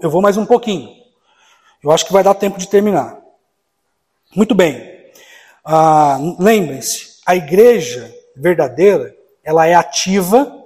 [0.01, 0.89] Eu vou mais um pouquinho.
[1.83, 3.19] Eu acho que vai dar tempo de terminar.
[4.35, 5.11] Muito bem.
[5.63, 10.65] Ah, Lembrem-se, a igreja verdadeira, ela é ativa,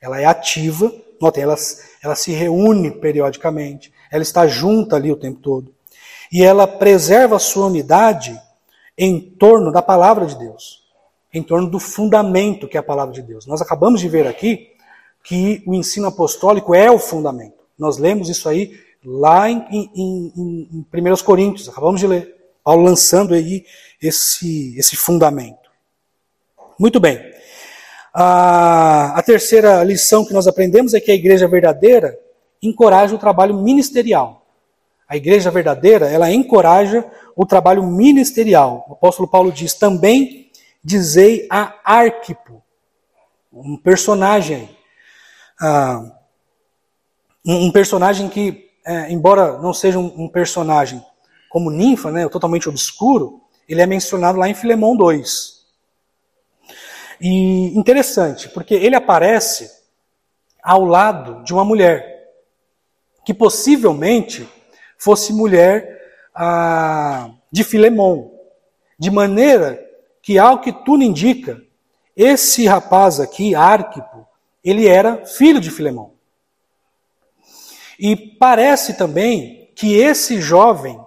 [0.00, 1.54] ela é ativa Notem, ela,
[2.02, 5.72] ela se reúne periodicamente, ela está junta ali o tempo todo.
[6.32, 8.40] E ela preserva a sua unidade
[8.96, 10.82] em torno da palavra de Deus,
[11.32, 13.46] em torno do fundamento que é a palavra de Deus.
[13.46, 14.70] Nós acabamos de ver aqui
[15.22, 17.62] que o ensino apostólico é o fundamento.
[17.78, 18.72] Nós lemos isso aí
[19.04, 22.34] lá em, em, em, em 1 Coríntios, acabamos de ler.
[22.64, 23.64] Paulo lançando aí
[24.00, 25.70] esse, esse fundamento.
[26.78, 27.20] Muito bem.
[28.14, 32.18] A, a terceira lição que nós aprendemos é que a igreja verdadeira
[32.62, 34.41] encoraja o trabalho ministerial.
[35.12, 37.04] A igreja verdadeira, ela encoraja
[37.36, 38.86] o trabalho ministerial.
[38.88, 40.50] O apóstolo Paulo diz também,
[40.82, 42.62] dizei a Arquipo,
[43.52, 44.74] um personagem,
[45.60, 46.02] ah,
[47.44, 51.04] um personagem que, é, embora não seja um, um, personagem
[51.50, 55.66] como ninfa, né, totalmente obscuro, ele é mencionado lá em Filemão 2.
[57.20, 59.70] E interessante, porque ele aparece
[60.62, 62.32] ao lado de uma mulher,
[63.26, 64.48] que possivelmente
[65.02, 66.00] fosse mulher
[66.32, 68.30] ah, de Filemão.
[68.96, 69.84] De maneira
[70.22, 71.60] que, ao que tudo indica,
[72.16, 74.26] esse rapaz aqui, Arquipo,
[74.62, 76.12] ele era filho de Filemão.
[77.98, 81.00] E parece também que esse jovem,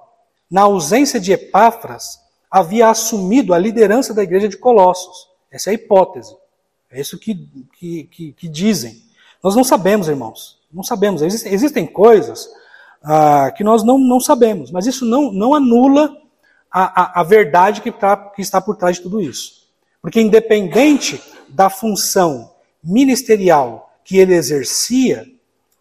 [0.52, 2.20] na ausência de Epáfras,
[2.52, 5.30] havia assumido a liderança da igreja de Colossos.
[5.50, 6.36] Essa é a hipótese.
[6.92, 9.02] É isso que, que, que, que dizem.
[9.42, 10.60] Nós não sabemos, irmãos.
[10.72, 11.22] Não sabemos.
[11.22, 12.50] Existem, existem coisas
[13.06, 16.16] ah, que nós não, não sabemos, mas isso não, não anula
[16.72, 19.66] a, a, a verdade que, tá, que está por trás de tudo isso.
[20.02, 22.52] Porque, independente da função
[22.84, 25.26] ministerial que ele exercia,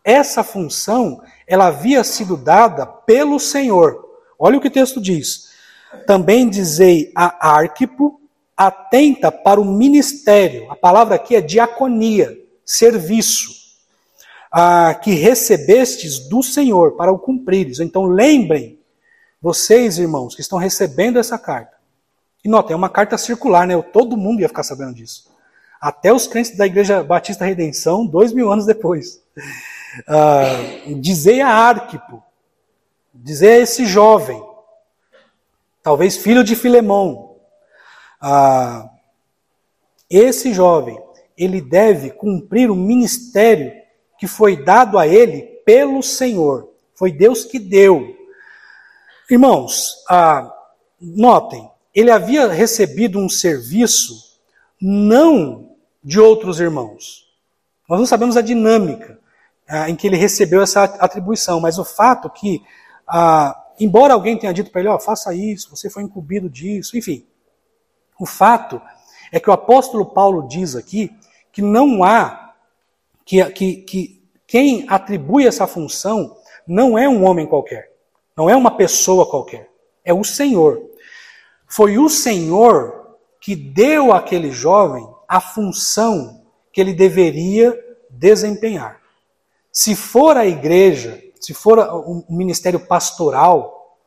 [0.05, 4.05] essa função ela havia sido dada pelo Senhor.
[4.39, 5.51] Olha o que o texto diz.
[6.07, 8.21] Também dizei a Arquipo,
[8.57, 10.71] atenta para o ministério.
[10.71, 13.64] A palavra aqui é diaconia, serviço,
[14.57, 17.81] ah, que recebestes do Senhor para o cumprires.
[17.81, 18.79] Então lembrem,
[19.43, 21.77] vocês, irmãos, que estão recebendo essa carta.
[22.45, 23.83] E notem, é uma carta circular, né?
[23.83, 25.29] Todo mundo ia ficar sabendo disso.
[25.81, 29.21] Até os crentes da Igreja Batista Redenção, dois mil anos depois.
[30.07, 30.45] Ah,
[31.01, 32.23] dizer a Arquipo,
[33.13, 34.41] dizer a esse jovem,
[35.83, 37.37] talvez filho de Filemão,
[38.21, 38.89] ah,
[40.09, 40.97] esse jovem,
[41.37, 43.84] ele deve cumprir o ministério
[44.25, 46.71] que foi dado a ele pelo Senhor.
[46.95, 48.17] Foi Deus que deu.
[49.31, 50.51] Irmãos, ah,
[50.99, 54.41] notem, ele havia recebido um serviço
[54.81, 57.27] não de outros irmãos.
[57.87, 59.21] Nós não sabemos a dinâmica
[59.69, 62.63] ah, em que ele recebeu essa atribuição, mas o fato que,
[63.07, 67.27] ah, embora alguém tenha dito para ele, oh, faça isso, você foi incumbido disso, enfim,
[68.19, 68.81] o fato
[69.31, 71.15] é que o apóstolo Paulo diz aqui
[71.53, 72.44] que não há,
[73.25, 77.93] que, que, que quem atribui essa função não é um homem qualquer,
[78.37, 79.71] não é uma pessoa qualquer,
[80.05, 80.83] é o Senhor.
[81.67, 89.01] Foi o Senhor que deu àquele jovem a função que ele deveria desempenhar.
[89.73, 93.99] Se for a igreja, se for o ministério pastoral,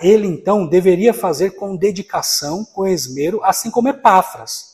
[0.00, 4.71] ele então deveria fazer com dedicação, com esmero, assim como Epáfras.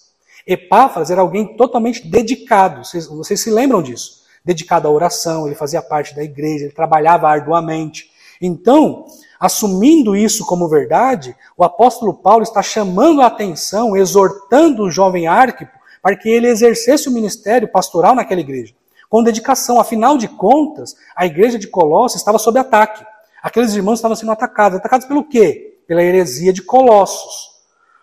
[0.49, 4.23] Epáfras era alguém totalmente dedicado, vocês, vocês se lembram disso?
[4.43, 8.11] Dedicado à oração, ele fazia parte da igreja, ele trabalhava arduamente.
[8.41, 9.05] Então,
[9.39, 15.77] assumindo isso como verdade, o apóstolo Paulo está chamando a atenção, exortando o jovem Arquipo
[16.01, 18.73] para que ele exercesse o ministério pastoral naquela igreja,
[19.11, 19.79] com dedicação.
[19.79, 23.05] Afinal de contas, a igreja de Colossos estava sob ataque.
[23.43, 24.79] Aqueles irmãos estavam sendo atacados.
[24.79, 25.79] Atacados pelo quê?
[25.87, 27.51] Pela heresia de Colossos.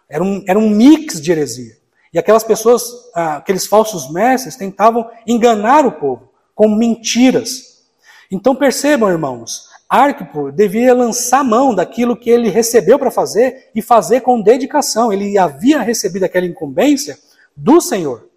[0.07, 1.84] Era um, era um mix de heresia.
[2.15, 7.83] E aquelas pessoas, ah, aqueles falsos mestres, tentavam enganar o povo com mentiras.
[8.31, 14.21] Então percebam, irmãos, Arquipo devia lançar mão daquilo que ele recebeu para fazer e fazer
[14.21, 15.11] com dedicação.
[15.11, 17.19] Ele havia recebido aquela incumbência
[17.53, 18.29] do Senhor.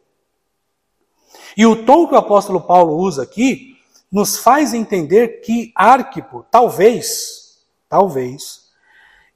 [1.56, 3.76] E o tom que o apóstolo Paulo usa aqui
[4.10, 8.70] nos faz entender que Arquipo, talvez, talvez,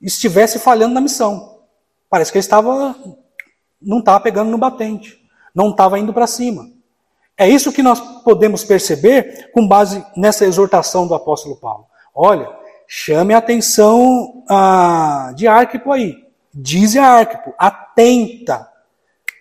[0.01, 1.61] estivesse falhando na missão.
[2.11, 2.97] Parece que ele estava,
[3.85, 5.21] não estava pegando no batente,
[5.55, 6.71] não estava indo para cima.
[7.37, 11.87] É isso que nós podemos perceber com base nessa exortação do apóstolo Paulo.
[12.15, 12.49] Olha,
[12.87, 16.23] chame a atenção ah, de Arquipo aí.
[16.55, 18.69] Diz a Arquipo, atenta.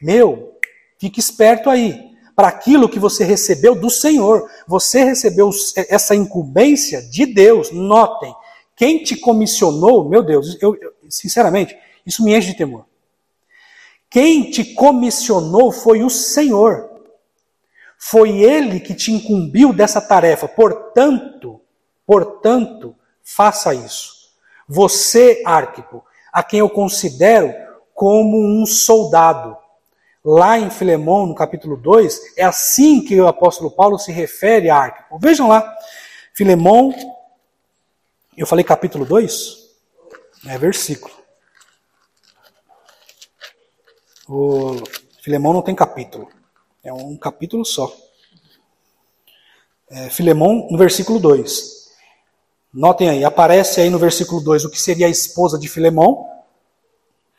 [0.02, 0.58] Meu,
[0.98, 4.50] fique esperto aí para aquilo que você recebeu do Senhor.
[4.68, 5.50] Você recebeu
[5.89, 7.72] essa incumbência de Deus.
[7.72, 8.34] Notem,
[8.76, 12.86] quem te comissionou, meu Deus, eu, eu, sinceramente, isso me enche de temor.
[14.12, 16.91] Quem te comissionou foi o Senhor.
[17.97, 20.49] Foi ele que te incumbiu dessa tarefa.
[20.49, 21.62] Portanto,
[22.05, 22.93] portanto,
[23.24, 24.34] faça isso.
[24.68, 27.53] Você, Arquipo, a quem eu considero
[27.93, 29.55] como um soldado.
[30.26, 34.76] Lá em Filemão, no capítulo 2, é assim que o apóstolo Paulo se refere a
[34.76, 35.18] Arquipo.
[35.20, 35.74] Vejam lá,
[36.34, 36.93] Filemão,
[38.36, 39.70] eu falei capítulo 2?
[40.47, 41.20] É versículo.
[44.34, 44.78] O
[45.22, 46.30] Filemão não tem capítulo.
[46.82, 47.94] É um capítulo só.
[49.90, 51.90] É, Filemão, no versículo 2.
[52.74, 56.26] Notem aí, aparece aí no versículo 2 o que seria a esposa de Filemão,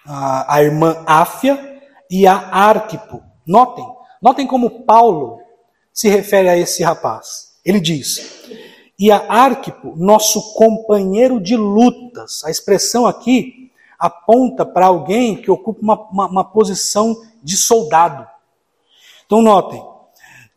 [0.05, 1.80] a, a irmã Áfia
[2.11, 3.22] e a Arquipo.
[3.47, 3.86] Notem,
[4.20, 5.40] notem como Paulo
[5.95, 7.55] se refere a esse rapaz.
[7.64, 8.45] Ele diz:
[8.99, 12.45] E a Arquipo, nosso companheiro de lutas.
[12.45, 13.61] A expressão aqui
[14.03, 18.26] aponta para alguém que ocupa uma, uma, uma posição de soldado.
[19.24, 19.80] Então, notem,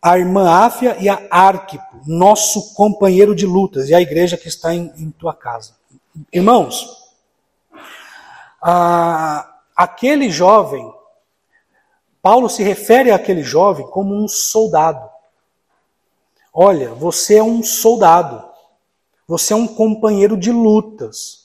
[0.01, 4.73] a irmã Áfia e a Arquipo, nosso companheiro de lutas, e a igreja que está
[4.73, 5.75] em, em tua casa.
[6.33, 7.13] Irmãos,
[9.75, 10.91] aquele jovem,
[12.23, 15.07] Paulo se refere àquele jovem como um soldado.
[16.51, 18.43] Olha, você é um soldado,
[19.27, 21.44] você é um companheiro de lutas.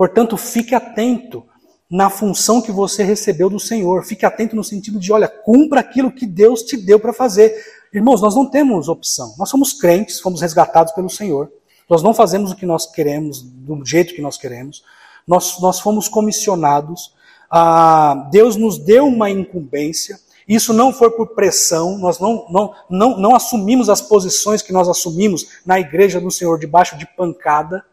[0.00, 1.44] Portanto, fique atento
[1.90, 4.02] na função que você recebeu do Senhor.
[4.02, 7.54] Fique atento no sentido de, olha, cumpra aquilo que Deus te deu para fazer.
[7.92, 9.34] Irmãos, nós não temos opção.
[9.36, 11.52] Nós somos crentes, fomos resgatados pelo Senhor.
[11.86, 14.82] Nós não fazemos o que nós queremos, do jeito que nós queremos.
[15.28, 17.12] Nós, nós fomos comissionados.
[17.50, 20.18] Ah, Deus nos deu uma incumbência.
[20.48, 24.88] Isso não foi por pressão, nós não, não, não, não assumimos as posições que nós
[24.88, 27.84] assumimos na igreja do Senhor debaixo de pancada.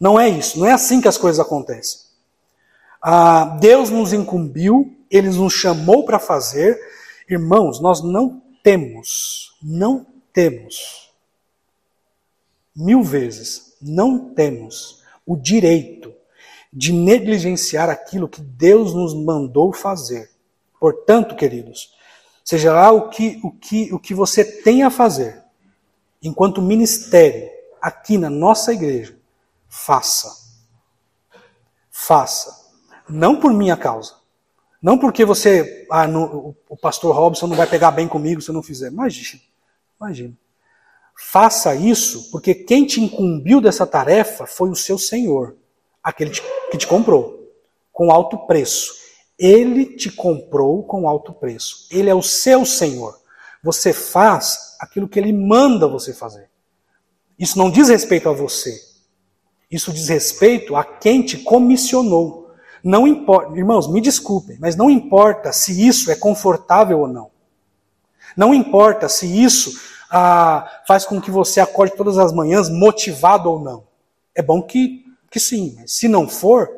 [0.00, 2.00] Não é isso, não é assim que as coisas acontecem.
[3.02, 6.80] Ah, Deus nos incumbiu, Ele nos chamou para fazer.
[7.28, 11.12] Irmãos, nós não temos, não temos,
[12.74, 16.12] mil vezes, não temos o direito
[16.72, 20.30] de negligenciar aquilo que Deus nos mandou fazer.
[20.78, 21.92] Portanto, queridos,
[22.44, 25.42] seja lá o que, o que, o que você tem a fazer,
[26.22, 27.50] enquanto ministério,
[27.82, 29.19] aqui na nossa igreja,
[29.70, 30.28] faça.
[31.88, 32.68] Faça.
[33.08, 34.20] Não por minha causa.
[34.82, 38.54] Não porque você, ah, no, o pastor Robson não vai pegar bem comigo se eu
[38.54, 38.90] não fizer.
[38.90, 39.40] Imagina,
[40.00, 40.36] imagina.
[41.16, 45.56] Faça isso porque quem te incumbiu dessa tarefa foi o seu Senhor,
[46.02, 46.30] aquele
[46.70, 47.52] que te comprou,
[47.92, 48.94] com alto preço.
[49.38, 51.86] Ele te comprou com alto preço.
[51.90, 53.20] Ele é o seu Senhor.
[53.62, 56.50] Você faz aquilo que ele manda você fazer.
[57.38, 58.89] Isso não diz respeito a você.
[59.70, 62.50] Isso diz respeito a quem te comissionou.
[62.82, 67.30] Não importa, irmãos, me desculpem, mas não importa se isso é confortável ou não.
[68.36, 69.78] Não importa se isso
[70.10, 73.86] ah, faz com que você acorde todas as manhãs motivado ou não.
[74.34, 76.68] É bom que, que sim, mas se não for,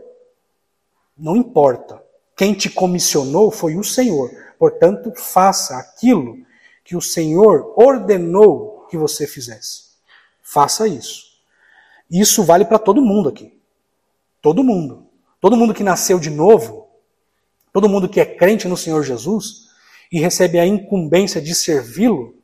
[1.16, 2.02] não importa.
[2.36, 4.30] Quem te comissionou foi o Senhor.
[4.58, 6.38] Portanto, faça aquilo
[6.84, 9.92] que o Senhor ordenou que você fizesse.
[10.42, 11.31] Faça isso.
[12.12, 13.58] Isso vale para todo mundo aqui.
[14.42, 15.06] Todo mundo.
[15.40, 16.88] Todo mundo que nasceu de novo,
[17.72, 19.68] todo mundo que é crente no Senhor Jesus
[20.12, 22.36] e recebe a incumbência de servi-lo,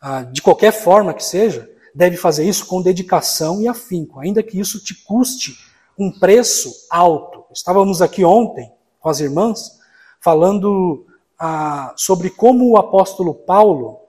[0.00, 4.60] ah, de qualquer forma que seja, deve fazer isso com dedicação e afinco, ainda que
[4.60, 5.56] isso te custe
[5.98, 7.44] um preço alto.
[7.52, 9.80] Estávamos aqui ontem com as irmãs
[10.20, 11.06] falando
[11.38, 14.00] ah, sobre como o apóstolo Paulo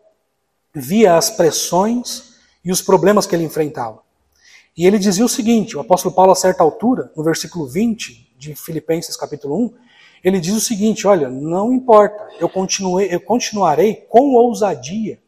[0.73, 2.33] via as pressões
[2.63, 4.08] e os problemas que ele enfrentava.
[4.79, 8.55] E ele dizia o seguinte: o apóstolo Paulo, a certa altura, no versículo 20 de
[8.55, 9.73] Filipenses, capítulo 1,
[10.23, 15.19] ele diz o seguinte: olha, não importa, eu, continuei, eu continuarei com ousadia.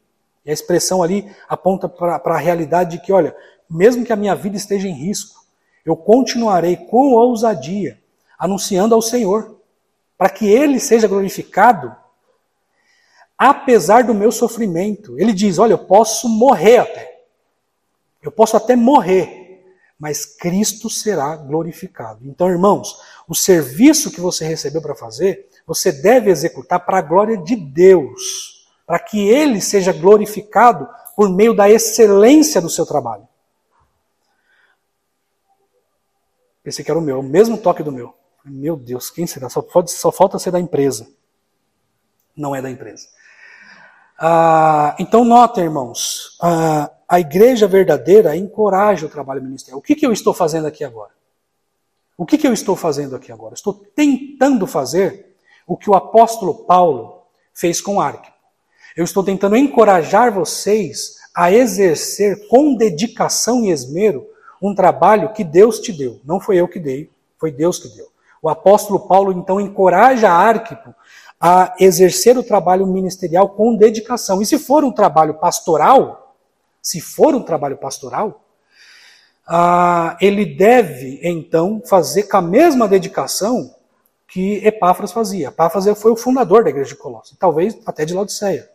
[0.46, 3.36] E a expressão ali aponta para a realidade de que, olha,
[3.70, 5.44] mesmo que a minha vida esteja em risco,
[5.86, 8.00] eu continuarei com ousadia,
[8.40, 9.60] anunciando ao Senhor,
[10.18, 11.94] para que Ele seja glorificado,
[13.38, 15.20] apesar do meu sofrimento.
[15.20, 17.12] Ele diz: olha, eu posso morrer até.
[18.22, 19.41] Eu posso até morrer,
[20.02, 22.28] mas Cristo será glorificado.
[22.28, 27.38] Então, irmãos, o serviço que você recebeu para fazer, você deve executar para a glória
[27.38, 33.28] de Deus, para que Ele seja glorificado por meio da excelência do seu trabalho.
[36.64, 38.16] Pensei que era o meu, o mesmo toque do meu.
[38.44, 39.50] Meu Deus, quem será?
[39.50, 41.08] Só, pode, só falta ser da empresa.
[42.36, 43.08] Não é da empresa.
[44.18, 46.40] Ah, então, nota, irmãos.
[46.42, 49.80] Ah, a igreja verdadeira encoraja o trabalho ministerial.
[49.80, 51.12] O que, que eu estou fazendo aqui agora?
[52.18, 53.54] O que, que eu estou fazendo aqui agora?
[53.54, 55.36] Estou tentando fazer
[55.68, 58.34] o que o apóstolo Paulo fez com Arquipo.
[58.96, 64.26] Eu estou tentando encorajar vocês a exercer com dedicação e esmero
[64.62, 66.22] um trabalho que Deus te deu.
[66.24, 68.08] Não foi eu que dei, foi Deus que deu.
[68.42, 70.96] O apóstolo Paulo então encoraja Arquipo
[71.42, 74.42] a exercer o trabalho ministerial com dedicação.
[74.42, 76.21] E se for um trabalho pastoral,
[76.82, 78.44] se for um trabalho pastoral,
[79.48, 83.76] ah, ele deve então fazer com a mesma dedicação
[84.28, 85.50] que Epáfras fazia.
[85.50, 88.70] Epáfras foi o fundador da igreja de Colossos, talvez até de Laodiceia.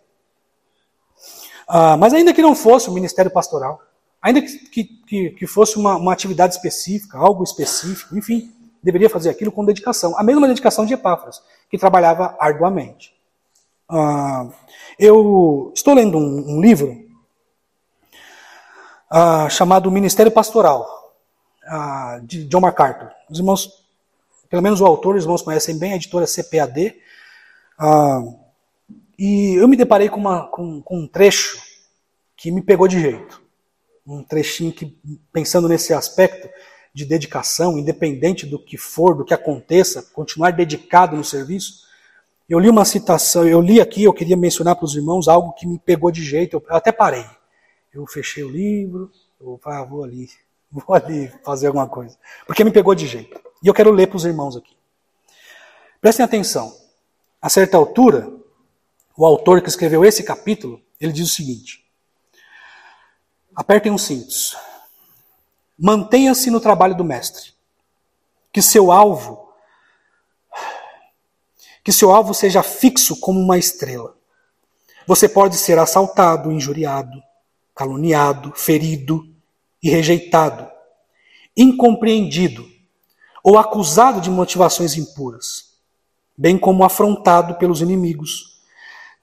[1.66, 3.80] Ah, mas ainda que não fosse o ministério pastoral,
[4.20, 8.52] ainda que, que, que fosse uma, uma, atividade específica, algo específico, enfim,
[8.82, 10.16] deveria fazer aquilo com dedicação.
[10.18, 13.14] A mesma dedicação de Epáfras, que trabalhava arduamente.
[13.88, 14.46] Ah,
[14.98, 17.05] eu estou lendo um, um livro
[19.10, 21.14] ah, chamado Ministério Pastoral,
[21.64, 23.10] ah, de John MacArthur.
[23.30, 23.84] Os irmãos,
[24.48, 26.94] pelo menos o autor, os irmãos conhecem bem, a editora CPAD.
[27.78, 28.22] Ah,
[29.18, 31.60] e eu me deparei com, uma, com, com um trecho
[32.36, 33.40] que me pegou de jeito.
[34.06, 34.96] Um trechinho que,
[35.32, 36.48] pensando nesse aspecto
[36.92, 41.84] de dedicação, independente do que for, do que aconteça, continuar dedicado no serviço.
[42.48, 45.66] Eu li uma citação, eu li aqui, eu queria mencionar para os irmãos algo que
[45.66, 47.26] me pegou de jeito, eu até parei.
[47.96, 50.28] Eu fechei o livro, eu ah, vou ali,
[50.70, 52.18] vou ali fazer alguma coisa.
[52.46, 53.40] Porque me pegou de jeito.
[53.62, 54.76] E eu quero ler para os irmãos aqui.
[56.00, 56.76] Prestem atenção.
[57.40, 58.30] A certa altura,
[59.16, 61.84] o autor que escreveu esse capítulo, ele diz o seguinte:
[63.54, 64.56] Apertem os cintos.
[65.78, 67.54] Mantenha-se no trabalho do mestre.
[68.52, 69.46] Que seu alvo
[71.86, 74.16] que seu alvo seja fixo como uma estrela.
[75.06, 77.22] Você pode ser assaltado, injuriado,
[77.76, 79.32] caluniado, ferido
[79.80, 80.68] e rejeitado,
[81.56, 82.68] incompreendido
[83.44, 85.76] ou acusado de motivações impuras,
[86.36, 88.56] bem como afrontado pelos inimigos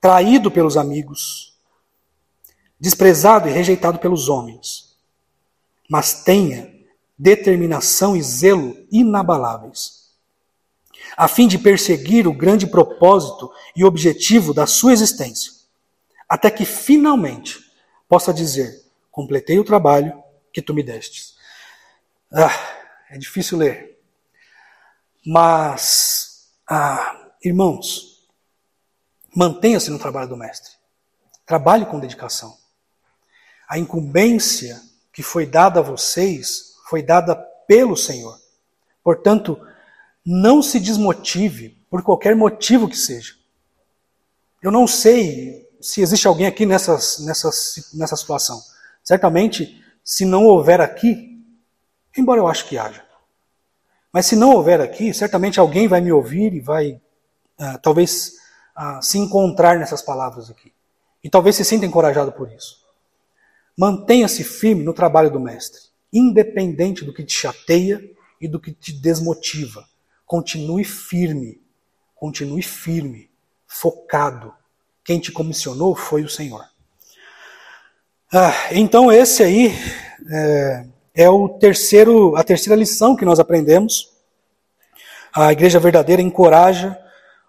[0.04, 1.58] traído pelos amigos,
[2.78, 4.98] desprezado e rejeitado pelos homens.
[5.90, 6.70] Mas tenha
[7.18, 10.10] determinação e zelo inabaláveis,
[11.16, 15.54] a fim de perseguir o grande propósito e objetivo da sua existência,
[16.28, 17.63] até que finalmente
[18.08, 21.36] possa dizer: completei o trabalho que tu me destes.
[22.32, 22.52] Ah,
[23.10, 24.00] é difícil ler.
[25.26, 28.14] Mas, ah, irmãos,
[29.36, 30.74] Mantenha-se no trabalho do mestre.
[31.46, 32.56] Trabalhe com dedicação.
[33.68, 34.80] A incumbência
[35.12, 37.36] que foi dada a vocês foi dada
[37.68, 38.40] pelo Senhor.
[39.04, 39.60] Portanto,
[40.24, 43.34] não se desmotive por qualquer motivo que seja.
[44.62, 46.94] Eu não sei se existe alguém aqui nessa,
[47.26, 47.50] nessa,
[47.94, 48.62] nessa situação.
[49.04, 51.44] Certamente, se não houver aqui,
[52.18, 53.04] embora eu acho que haja.
[54.12, 56.92] Mas se não houver aqui, certamente alguém vai me ouvir e vai,
[57.60, 58.34] uh, talvez,
[58.76, 60.72] a se encontrar nessas palavras aqui.
[61.24, 62.84] E talvez se sinta encorajado por isso.
[63.78, 65.82] Mantenha-se firme no trabalho do Mestre,
[66.12, 68.02] independente do que te chateia
[68.40, 69.86] e do que te desmotiva.
[70.26, 71.62] Continue firme,
[72.16, 73.30] continue firme,
[73.66, 74.54] focado.
[75.06, 76.64] Quem te comissionou foi o Senhor.
[78.32, 79.74] Ah, então esse aí
[80.32, 84.12] é, é o terceiro, a terceira lição que nós aprendemos.
[85.36, 86.98] A igreja verdadeira encoraja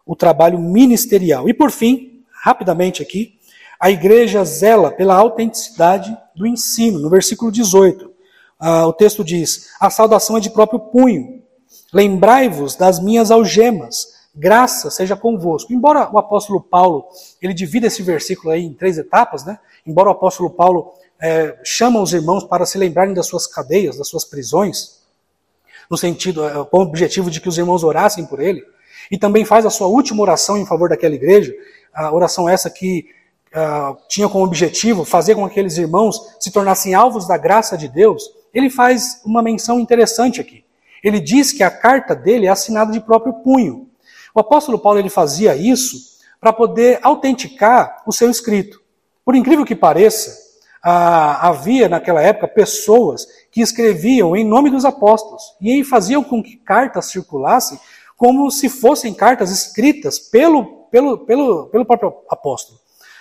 [0.04, 1.48] o trabalho ministerial.
[1.48, 3.38] E por fim, rapidamente aqui,
[3.78, 6.98] a igreja zela pela autenticidade do ensino.
[6.98, 8.12] No versículo 18,
[8.58, 11.42] ah, o texto diz: A saudação é de próprio punho.
[11.92, 14.13] Lembrai-vos das minhas algemas.
[14.34, 15.72] Graça seja convosco.
[15.72, 17.06] Embora o apóstolo Paulo
[17.40, 19.58] ele divida esse versículo aí em três etapas, né?
[19.86, 24.08] Embora o apóstolo Paulo é, chama os irmãos para se lembrarem das suas cadeias, das
[24.08, 25.02] suas prisões,
[25.90, 28.64] no sentido, é, com o objetivo de que os irmãos orassem por ele,
[29.10, 31.54] e também faz a sua última oração em favor daquela igreja,
[31.92, 33.06] a oração essa que
[33.54, 37.88] uh, tinha como objetivo fazer com que aqueles irmãos se tornassem alvos da graça de
[37.88, 40.64] Deus, ele faz uma menção interessante aqui.
[41.02, 43.88] Ele diz que a carta dele é assinada de próprio punho.
[44.34, 45.96] O apóstolo Paulo ele fazia isso
[46.40, 48.82] para poder autenticar o seu escrito.
[49.24, 50.44] Por incrível que pareça,
[50.82, 57.06] havia naquela época pessoas que escreviam em nome dos apóstolos e faziam com que cartas
[57.06, 57.78] circulassem
[58.16, 62.78] como se fossem cartas escritas pelo, pelo, pelo, pelo próprio apóstolo.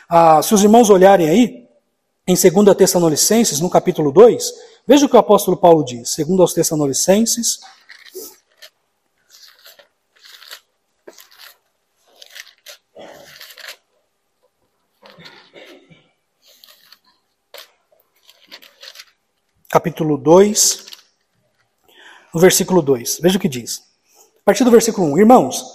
[0.09, 1.67] Ah, se os irmãos olharem aí,
[2.27, 4.53] em 2 Tessalonicenses, no capítulo 2,
[4.87, 7.59] veja o que o apóstolo Paulo diz, segundo aos Tessalonicenses,
[19.73, 20.85] capítulo 2,
[22.31, 23.17] no versículo 2.
[23.23, 23.81] Veja o que diz.
[24.39, 25.17] A partir do versículo 1.
[25.17, 25.65] Irmãos,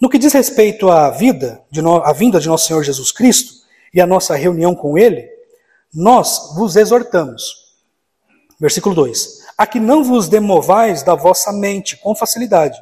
[0.00, 1.62] no que diz respeito à vida,
[2.04, 3.52] à vinda de nosso Senhor Jesus Cristo
[3.92, 5.28] e a nossa reunião com Ele,
[5.92, 7.76] nós vos exortamos.
[8.58, 12.80] Versículo 2: A que não vos demovais da vossa mente com facilidade,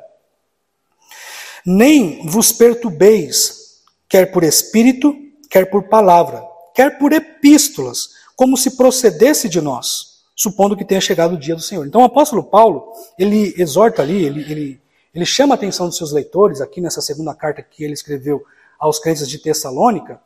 [1.66, 5.12] nem vos perturbeis, quer por espírito,
[5.50, 6.40] quer por palavra,
[6.72, 11.62] quer por epístolas, como se procedesse de nós, supondo que tenha chegado o dia do
[11.62, 11.86] Senhor.
[11.86, 14.80] Então o apóstolo Paulo, ele exorta ali, ele, ele,
[15.14, 18.44] ele chama a atenção dos seus leitores, aqui nessa segunda carta que ele escreveu
[18.78, 20.20] aos crentes de Tessalônica,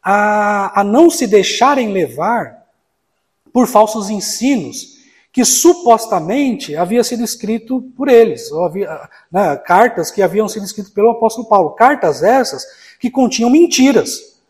[0.00, 2.64] a, a não se deixarem levar
[3.52, 5.00] por falsos ensinos
[5.32, 10.92] que supostamente havia sido escrito por eles, ou havia, né, cartas que haviam sido escritas
[10.92, 12.64] pelo apóstolo Paulo, cartas essas
[12.98, 14.40] que continham mentiras,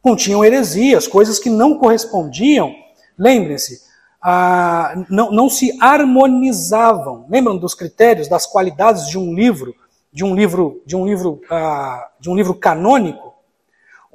[0.00, 2.74] continham heresias, coisas que não correspondiam.
[3.18, 3.85] Lembrem-se,
[4.28, 7.26] ah, não, não se harmonizavam.
[7.30, 9.72] Lembram dos critérios, das qualidades de um livro,
[10.12, 13.34] de um livro, de um livro, ah, de um livro canônico?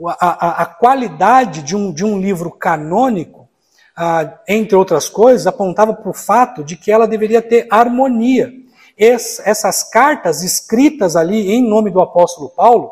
[0.05, 3.47] A, a, a, qualidade de um, de um livro canônico,
[3.95, 8.51] ah, entre outras coisas, apontava para o fato de que ela deveria ter harmonia.
[8.97, 12.91] Es, essas cartas escritas ali em nome do apóstolo Paulo,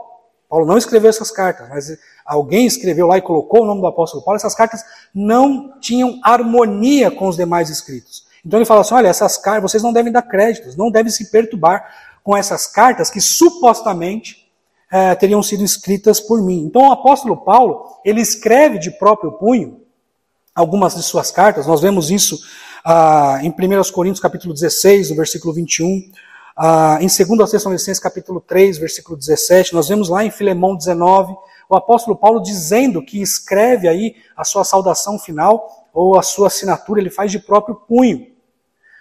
[0.49, 1.97] Paulo não escreveu essas cartas, mas
[2.30, 4.82] alguém escreveu lá e colocou o nome do apóstolo Paulo, essas cartas
[5.14, 8.28] não tinham harmonia com os demais escritos.
[8.46, 11.32] Então ele fala assim: olha, essas cartas, vocês não devem dar créditos, não devem se
[11.32, 11.90] perturbar
[12.24, 14.48] com essas cartas que supostamente
[14.92, 16.66] é, teriam sido escritas por mim.
[16.66, 19.82] Então o apóstolo Paulo, ele escreve de próprio punho
[20.54, 22.38] algumas de suas cartas, nós vemos isso
[22.84, 26.12] ah, em 1 Coríntios capítulo 16, no versículo 21,
[26.58, 31.34] ah, em 2 Tessalonicenses capítulo 3, versículo 17, nós vemos lá em Filemão 19,
[31.70, 36.99] o apóstolo Paulo dizendo que escreve aí a sua saudação final ou a sua assinatura,
[36.99, 38.28] ele faz de próprio punho.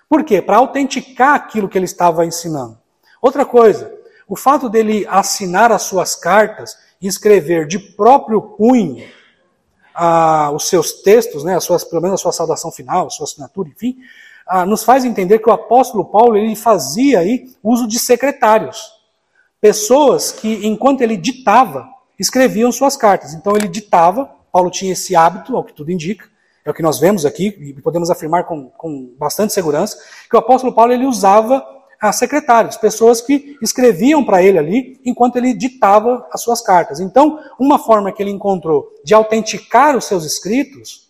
[0.07, 0.43] Por quê?
[0.43, 2.79] Para autenticar aquilo que ele estava ensinando.
[3.23, 3.93] Outra coisa,
[4.29, 9.09] o fato dele assinar as suas cartas e escrever de próprio punho
[9.95, 13.25] ah, os seus textos, né, as suas, pelo menos a sua saudação final, a sua
[13.25, 13.97] assinatura, enfim,
[14.47, 18.93] ah, nos faz entender que o apóstolo Paulo ele fazia aí uso de secretários.
[19.61, 21.89] Pessoas que, enquanto ele ditava,
[22.19, 23.35] escreviam suas cartas.
[23.35, 26.27] Então ele ditava, Paulo tinha esse hábito, ao que tudo indica,
[26.65, 29.97] é o que nós vemos aqui, e podemos afirmar com, com bastante segurança,
[30.29, 31.65] que o apóstolo Paulo ele usava
[32.01, 37.01] a secretários, pessoas que escreviam para ele ali enquanto ele ditava as suas cartas.
[37.01, 41.09] Então, uma forma que ele encontrou de autenticar os seus escritos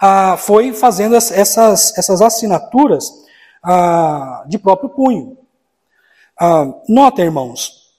[0.00, 3.12] ah, foi fazendo essas, essas assinaturas
[3.62, 5.38] ah, de próprio punho.
[6.38, 7.92] Ah, nota, irmãos,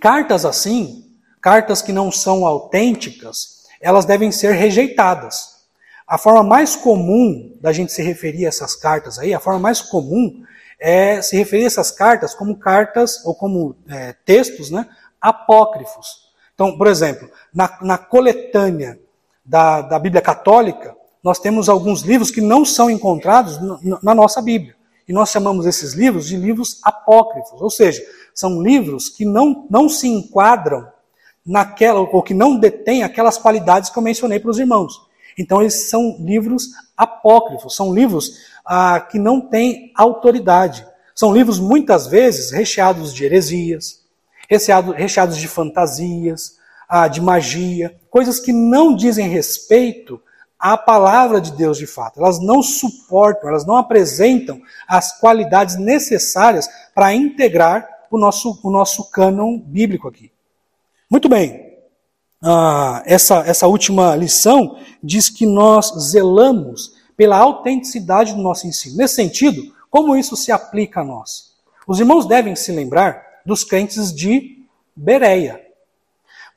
[0.00, 1.07] cartas assim
[1.40, 5.58] cartas que não são autênticas, elas devem ser rejeitadas.
[6.06, 9.80] A forma mais comum da gente se referir a essas cartas aí, a forma mais
[9.80, 10.42] comum
[10.80, 14.88] é se referir a essas cartas como cartas ou como é, textos né,
[15.20, 16.28] apócrifos.
[16.54, 18.98] Então, por exemplo, na, na coletânea
[19.44, 24.40] da, da Bíblia Católica, nós temos alguns livros que não são encontrados na, na nossa
[24.40, 24.76] Bíblia.
[25.06, 28.02] E nós chamamos esses livros de livros apócrifos, ou seja,
[28.34, 30.86] são livros que não, não se enquadram
[31.48, 35.00] naquela, ou que não detém aquelas qualidades que eu mencionei para os irmãos.
[35.38, 38.32] Então, eles são livros apócrifos, são livros
[38.66, 40.86] ah, que não têm autoridade.
[41.14, 44.04] São livros, muitas vezes, recheados de heresias,
[44.46, 50.20] recheados, recheados de fantasias, ah, de magia, coisas que não dizem respeito
[50.58, 52.20] à palavra de Deus de fato.
[52.20, 59.10] Elas não suportam, elas não apresentam as qualidades necessárias para integrar o nosso, o nosso
[59.10, 60.30] cânon bíblico aqui.
[61.10, 61.78] Muito bem.
[62.42, 68.96] Ah, essa, essa última lição diz que nós zelamos pela autenticidade do nosso ensino.
[68.96, 71.54] Nesse sentido, como isso se aplica a nós?
[71.86, 74.62] Os irmãos devem se lembrar dos crentes de
[74.94, 75.64] Bereia.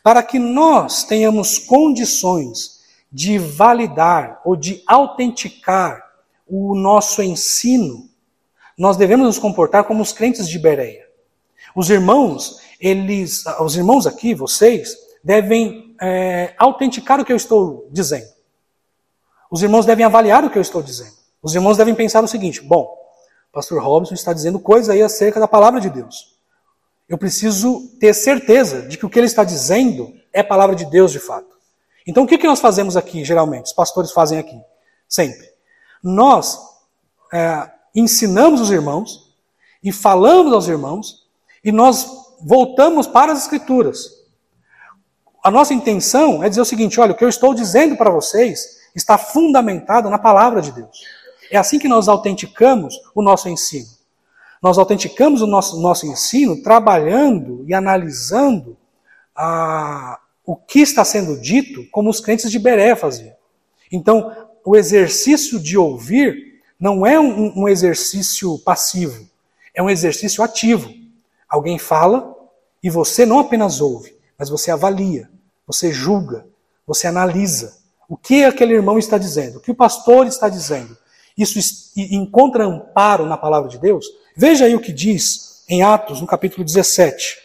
[0.03, 6.03] Para que nós tenhamos condições de validar ou de autenticar
[6.47, 8.09] o nosso ensino,
[8.77, 11.07] nós devemos nos comportar como os crentes de Bereia.
[11.75, 18.27] Os irmãos, eles, os irmãos aqui, vocês, devem é, autenticar o que eu estou dizendo.
[19.51, 21.13] Os irmãos devem avaliar o que eu estou dizendo.
[21.43, 22.97] Os irmãos devem pensar o seguinte: bom,
[23.53, 26.35] pastor Robson está dizendo coisa aí acerca da palavra de Deus.
[27.07, 31.11] Eu preciso ter certeza de que o que ele está dizendo é palavra de Deus
[31.11, 31.51] de fato.
[32.07, 33.65] Então o que, que nós fazemos aqui, geralmente?
[33.65, 34.59] Os pastores fazem aqui,
[35.07, 35.51] sempre.
[36.01, 36.57] Nós
[37.31, 39.35] é, ensinamos os irmãos
[39.83, 41.27] e falamos aos irmãos
[41.63, 44.21] e nós voltamos para as Escrituras.
[45.43, 48.81] A nossa intenção é dizer o seguinte: olha, o que eu estou dizendo para vocês
[48.95, 51.01] está fundamentado na palavra de Deus.
[51.49, 53.87] É assim que nós autenticamos o nosso ensino.
[54.61, 58.77] Nós autenticamos o nosso, nosso ensino trabalhando e analisando
[59.35, 63.33] a, o que está sendo dito como os crentes de Beré faziam.
[63.91, 64.31] Então,
[64.63, 69.27] o exercício de ouvir não é um, um exercício passivo,
[69.73, 71.00] é um exercício ativo.
[71.51, 72.33] Alguém fala
[72.81, 75.29] e você não apenas ouve, mas você avalia,
[75.67, 76.47] você julga,
[76.87, 77.77] você analisa.
[78.07, 79.57] O que aquele irmão está dizendo?
[79.57, 80.97] O que o pastor está dizendo?
[81.37, 81.59] Isso
[81.97, 84.05] encontra amparo na palavra de Deus?
[84.35, 87.37] Veja aí o que diz em Atos, no capítulo 17.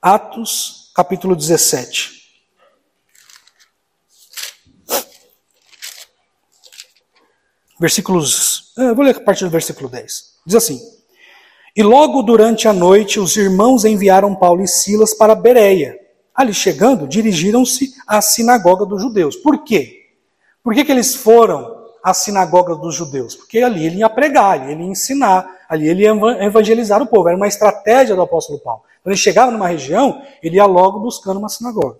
[0.00, 2.24] Atos, capítulo 17.
[7.78, 8.72] Versículos.
[8.78, 10.38] Ah, eu vou ler a partir do versículo 10.
[10.46, 10.93] Diz assim:
[11.76, 15.98] E logo durante a noite os irmãos enviaram Paulo e Silas para Bereia.
[16.32, 19.34] Ali chegando, dirigiram-se à sinagoga dos judeus.
[19.34, 20.04] Por quê?
[20.62, 23.34] Por que, que eles foram à sinagoga dos judeus?
[23.34, 26.12] Porque ali ele ia pregar, ali ele ia ensinar, ali ele ia
[26.44, 27.28] evangelizar o povo.
[27.28, 28.82] Era uma estratégia do apóstolo Paulo.
[29.02, 31.98] Quando ele chegava numa região, ele ia logo buscando uma sinagoga.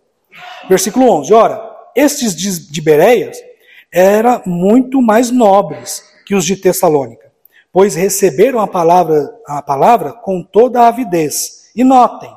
[0.68, 1.34] Versículo 11.
[1.34, 3.38] Ora, estes de Bereias
[3.92, 7.23] eram muito mais nobres que os de Tessalônica,
[7.74, 11.72] pois receberam a palavra, a palavra com toda a avidez.
[11.74, 12.32] E notem,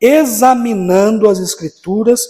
[0.00, 2.26] examinando as escrituras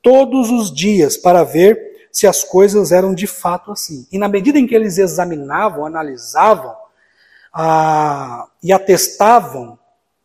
[0.00, 1.76] todos os dias para ver
[2.12, 4.06] se as coisas eram de fato assim.
[4.12, 6.72] E na medida em que eles examinavam, analisavam
[7.52, 9.76] ah, e atestavam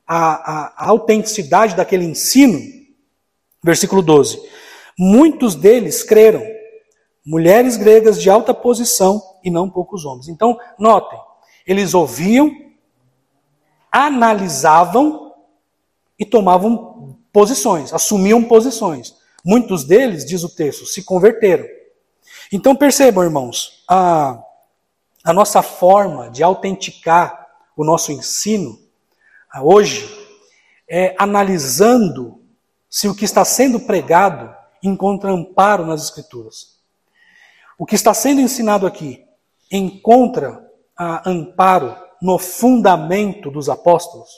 [0.06, 2.60] a, a, a autenticidade daquele ensino,
[3.64, 4.40] versículo 12:
[4.96, 6.44] muitos deles creram,
[7.26, 10.28] mulheres gregas de alta posição e não poucos homens.
[10.28, 11.18] Então, notem,
[11.66, 12.52] eles ouviam,
[13.92, 15.34] analisavam
[16.18, 19.16] e tomavam posições, assumiam posições.
[19.44, 21.66] Muitos deles, diz o texto, se converteram.
[22.52, 24.42] Então percebam, irmãos, a,
[25.24, 28.78] a nossa forma de autenticar o nosso ensino
[29.62, 30.10] hoje
[30.90, 32.42] é analisando
[32.90, 34.54] se o que está sendo pregado
[34.84, 36.80] encontra amparo nas Escrituras.
[37.78, 39.24] O que está sendo ensinado aqui
[39.72, 40.69] encontra
[41.00, 44.30] amparo no fundamento dos apóstolos,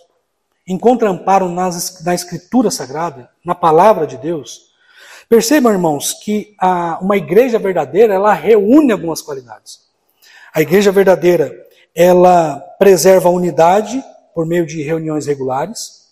[0.67, 4.71] encontra amparo nas, na Escritura Sagrada, na palavra de Deus.
[5.27, 9.79] Percebam, irmãos, que a, uma igreja verdadeira, ela reúne algumas qualidades.
[10.53, 11.51] A igreja verdadeira,
[11.95, 14.03] ela preserva a unidade
[14.35, 16.09] por meio de reuniões regulares.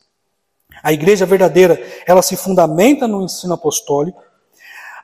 [0.81, 4.23] A igreja verdadeira, ela se fundamenta no ensino apostólico.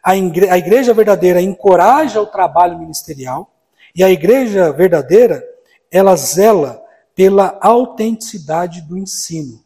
[0.01, 3.51] A a igreja verdadeira encoraja o trabalho ministerial.
[3.95, 5.43] E a igreja verdadeira,
[5.89, 6.83] ela zela
[7.15, 9.63] pela autenticidade do ensino.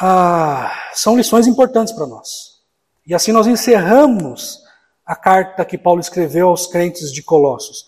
[0.00, 2.58] Ah, são lições importantes para nós.
[3.06, 4.62] E assim nós encerramos
[5.06, 7.86] a carta que Paulo escreveu aos crentes de Colossos.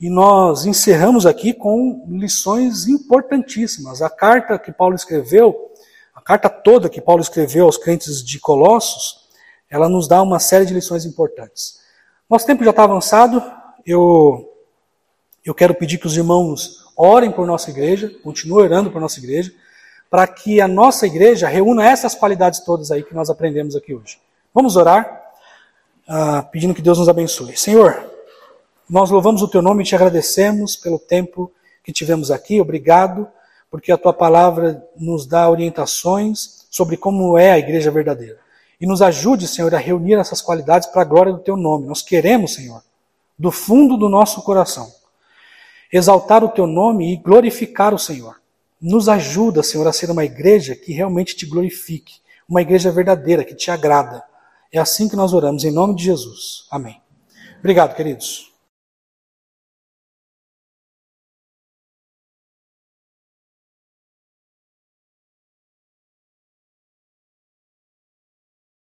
[0.00, 4.00] E nós encerramos aqui com lições importantíssimas.
[4.00, 5.72] A carta que Paulo escreveu,
[6.14, 9.28] a carta toda que Paulo escreveu aos crentes de Colossos,
[9.68, 11.80] ela nos dá uma série de lições importantes.
[12.28, 13.42] Nosso tempo já está avançado.
[13.84, 14.49] Eu,
[15.44, 19.52] eu quero pedir que os irmãos orem por nossa igreja, continuem orando por nossa igreja,
[20.10, 24.18] para que a nossa igreja reúna essas qualidades todas aí que nós aprendemos aqui hoje.
[24.52, 25.22] Vamos orar,
[26.08, 27.56] uh, pedindo que Deus nos abençoe.
[27.56, 28.04] Senhor,
[28.88, 31.50] nós louvamos o Teu nome e te agradecemos pelo tempo
[31.84, 32.60] que tivemos aqui.
[32.60, 33.28] Obrigado,
[33.70, 38.38] porque a Tua palavra nos dá orientações sobre como é a igreja verdadeira.
[38.80, 41.86] E nos ajude, Senhor, a reunir essas qualidades para a glória do Teu nome.
[41.86, 42.82] Nós queremos, Senhor,
[43.38, 44.90] do fundo do nosso coração,
[45.92, 48.40] exaltar o Teu nome e glorificar o Senhor.
[48.80, 52.14] Nos ajuda, Senhor, a ser uma igreja que realmente te glorifique,
[52.48, 54.22] uma igreja verdadeira, que te agrada.
[54.72, 56.66] É assim que nós oramos, em nome de Jesus.
[56.70, 57.00] Amém.
[57.58, 58.49] Obrigado, queridos.